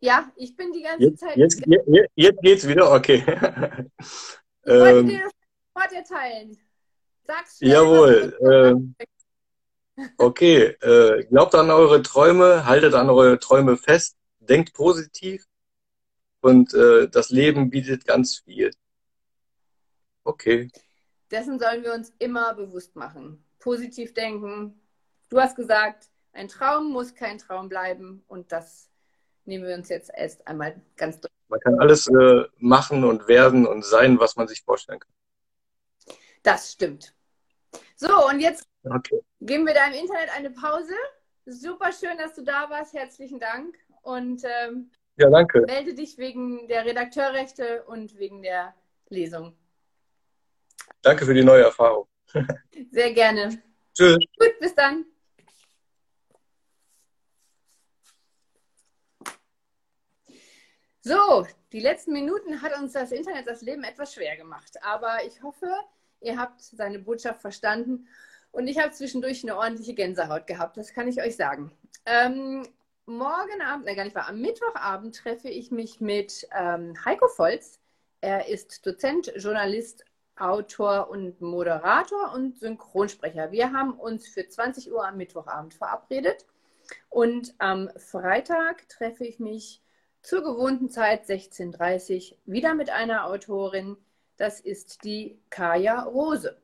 Ja, 0.00 0.30
ich 0.36 0.54
bin 0.56 0.72
die 0.72 0.82
ganze 0.82 1.06
jetzt, 1.06 1.20
Zeit. 1.20 1.36
Jetzt, 1.36 1.62
jetzt, 1.66 2.10
jetzt 2.14 2.42
geht's 2.42 2.68
wieder, 2.68 2.92
okay. 2.92 3.24
Ich 4.64 4.74
wollte 4.74 4.98
ähm, 4.98 5.08
dir 5.08 5.22
das 5.22 5.32
Wort 5.74 5.92
erteilen. 5.92 6.58
Sag's 7.26 7.56
schnell. 7.56 7.70
Jawohl. 7.70 8.38
Ähm, 8.52 8.94
okay, 10.18 10.62
äh, 10.62 11.24
glaubt 11.24 11.54
an 11.54 11.70
eure 11.70 12.02
Träume, 12.02 12.66
haltet 12.66 12.94
an 12.94 13.08
eure 13.08 13.38
Träume 13.38 13.76
fest 13.76 14.18
denkt 14.48 14.72
positiv 14.74 15.46
und 16.40 16.74
äh, 16.74 17.08
das 17.08 17.30
Leben 17.30 17.70
bietet 17.70 18.04
ganz 18.04 18.38
viel. 18.38 18.70
Okay. 20.24 20.70
Dessen 21.30 21.58
sollen 21.58 21.82
wir 21.82 21.92
uns 21.92 22.12
immer 22.18 22.54
bewusst 22.54 22.96
machen. 22.96 23.44
Positiv 23.58 24.14
denken. 24.14 24.80
Du 25.28 25.40
hast 25.40 25.56
gesagt, 25.56 26.08
ein 26.32 26.48
Traum 26.48 26.90
muss 26.90 27.14
kein 27.14 27.38
Traum 27.38 27.68
bleiben 27.68 28.24
und 28.28 28.52
das 28.52 28.90
nehmen 29.48 29.66
wir 29.66 29.74
uns 29.74 29.88
jetzt 29.88 30.10
erst 30.14 30.46
einmal 30.46 30.80
ganz 30.96 31.20
durch. 31.20 31.32
Man 31.48 31.60
kann 31.60 31.80
alles 31.80 32.06
äh, 32.08 32.44
machen 32.58 33.04
und 33.04 33.26
werden 33.26 33.66
und 33.66 33.84
sein, 33.84 34.20
was 34.20 34.36
man 34.36 34.46
sich 34.46 34.62
vorstellen 34.62 35.00
kann. 35.00 35.12
Das 36.42 36.72
stimmt. 36.72 37.14
So, 37.96 38.28
und 38.28 38.40
jetzt 38.40 38.68
okay. 38.84 39.20
geben 39.40 39.66
wir 39.66 39.74
deinem 39.74 39.94
Internet 39.94 40.30
eine 40.36 40.50
Pause. 40.50 40.94
Super 41.46 41.90
schön, 41.92 42.16
dass 42.18 42.34
du 42.34 42.42
da 42.42 42.68
warst. 42.70 42.94
Herzlichen 42.94 43.40
Dank 43.40 43.74
und 44.02 44.42
ähm, 44.44 44.90
ja, 45.16 45.30
danke. 45.30 45.62
melde 45.62 45.94
dich 45.94 46.18
wegen 46.18 46.68
der 46.68 46.84
Redakteurrechte 46.84 47.82
und 47.84 48.16
wegen 48.18 48.42
der 48.42 48.74
Lesung. 49.08 49.56
Danke 51.02 51.24
für 51.24 51.34
die 51.34 51.44
neue 51.44 51.64
Erfahrung. 51.64 52.06
Sehr 52.90 53.12
gerne. 53.14 53.60
Tschüss. 53.94 54.18
Gut, 54.38 54.58
bis 54.60 54.74
dann. 54.74 55.06
So, 61.08 61.46
die 61.72 61.80
letzten 61.80 62.12
Minuten 62.12 62.60
hat 62.60 62.78
uns 62.78 62.92
das 62.92 63.12
Internet 63.12 63.46
das 63.46 63.62
Leben 63.62 63.82
etwas 63.82 64.12
schwer 64.12 64.36
gemacht. 64.36 64.76
Aber 64.82 65.24
ich 65.26 65.42
hoffe, 65.42 65.72
ihr 66.20 66.36
habt 66.36 66.60
seine 66.60 66.98
Botschaft 66.98 67.40
verstanden. 67.40 68.06
Und 68.52 68.68
ich 68.68 68.78
habe 68.78 68.90
zwischendurch 68.90 69.42
eine 69.42 69.56
ordentliche 69.56 69.94
Gänsehaut 69.94 70.46
gehabt, 70.46 70.76
das 70.76 70.92
kann 70.92 71.08
ich 71.08 71.22
euch 71.22 71.34
sagen. 71.34 71.72
Ähm, 72.04 72.62
morgen 73.06 73.62
Abend, 73.62 73.86
nein, 73.86 73.96
gar 73.96 74.04
nicht 74.04 74.16
wahr, 74.16 74.28
am 74.28 74.42
Mittwochabend 74.42 75.16
treffe 75.16 75.48
ich 75.48 75.70
mich 75.70 75.98
mit 76.02 76.46
ähm, 76.54 76.92
Heiko 77.06 77.26
Volz. 77.28 77.80
Er 78.20 78.46
ist 78.48 78.84
Dozent, 78.86 79.32
Journalist, 79.34 80.04
Autor 80.36 81.08
und 81.08 81.40
Moderator 81.40 82.34
und 82.34 82.58
Synchronsprecher. 82.58 83.50
Wir 83.50 83.72
haben 83.72 83.94
uns 83.94 84.28
für 84.28 84.46
20 84.46 84.92
Uhr 84.92 85.08
am 85.08 85.16
Mittwochabend 85.16 85.72
verabredet 85.72 86.44
und 87.08 87.54
am 87.56 87.88
Freitag 87.96 88.86
treffe 88.90 89.24
ich 89.24 89.38
mich 89.38 89.80
zur 90.28 90.42
gewohnten 90.42 90.90
Zeit 90.90 91.24
16.30 91.24 92.32
Uhr 92.32 92.36
wieder 92.44 92.74
mit 92.74 92.90
einer 92.90 93.24
Autorin. 93.24 93.96
Das 94.36 94.60
ist 94.60 95.02
die 95.02 95.38
Kaya 95.48 96.02
Rose. 96.02 96.58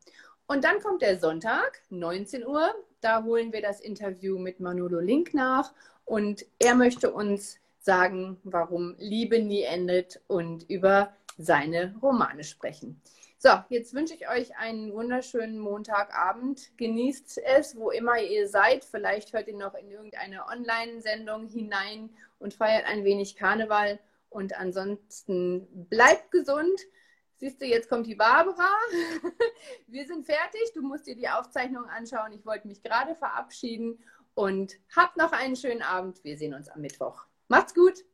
Und 0.47 0.65
dann 0.65 0.81
kommt 0.81 1.01
der 1.01 1.19
Sonntag, 1.19 1.81
19 1.89 2.47
Uhr. 2.47 2.75
Da 3.01 3.25
holen 3.25 3.55
wir 3.55 3.63
das 3.63 3.81
Interview 3.81 4.39
mit 4.39 4.61
Manolo 4.61 5.01
Link 5.01 5.33
nach 5.33 5.73
und 6.05 6.45
er 6.59 6.75
möchte 6.75 7.11
uns 7.11 7.57
sagen, 7.81 8.39
warum 8.45 8.97
Liebe 8.99 9.43
nie 9.43 9.63
endet 9.63 10.21
und 10.27 10.69
über 10.69 11.15
seine 11.39 11.95
Romane 12.03 12.45
sprechen. 12.45 13.01
So, 13.45 13.51
jetzt 13.69 13.93
wünsche 13.93 14.15
ich 14.15 14.27
euch 14.27 14.57
einen 14.57 14.95
wunderschönen 14.95 15.59
Montagabend. 15.59 16.75
Genießt 16.79 17.43
es, 17.45 17.77
wo 17.77 17.91
immer 17.91 18.19
ihr 18.19 18.49
seid. 18.49 18.87
Vielleicht 18.87 19.35
hört 19.35 19.49
ihr 19.49 19.57
noch 19.59 19.75
in 19.75 19.91
irgendeine 19.91 20.47
Online-Sendung 20.47 21.49
hinein 21.49 22.09
und 22.39 22.55
feiert 22.55 22.87
ein 22.87 23.05
wenig 23.05 23.37
Karneval. 23.37 24.01
Und 24.31 24.57
ansonsten 24.57 25.69
bleibt 25.91 26.31
gesund. 26.31 26.81
Siehst 27.37 27.61
du, 27.61 27.67
jetzt 27.67 27.91
kommt 27.91 28.07
die 28.07 28.15
Barbara. 28.15 28.71
Wir 29.89 30.07
sind 30.07 30.25
fertig. 30.25 30.73
Du 30.75 30.81
musst 30.81 31.07
dir 31.07 31.15
die 31.15 31.29
Aufzeichnung 31.29 31.85
anschauen. 31.85 32.33
Ich 32.33 32.47
wollte 32.47 32.67
mich 32.67 32.83
gerade 32.83 33.15
verabschieden 33.15 34.03
und 34.33 34.77
hab 34.97 35.19
noch 35.19 35.33
einen 35.33 35.57
schönen 35.57 35.83
Abend. 35.83 36.25
Wir 36.25 36.39
sehen 36.39 36.55
uns 36.55 36.71
am 36.71 36.81
Mittwoch. 36.81 37.27
Macht's 37.49 37.75
gut. 37.75 38.07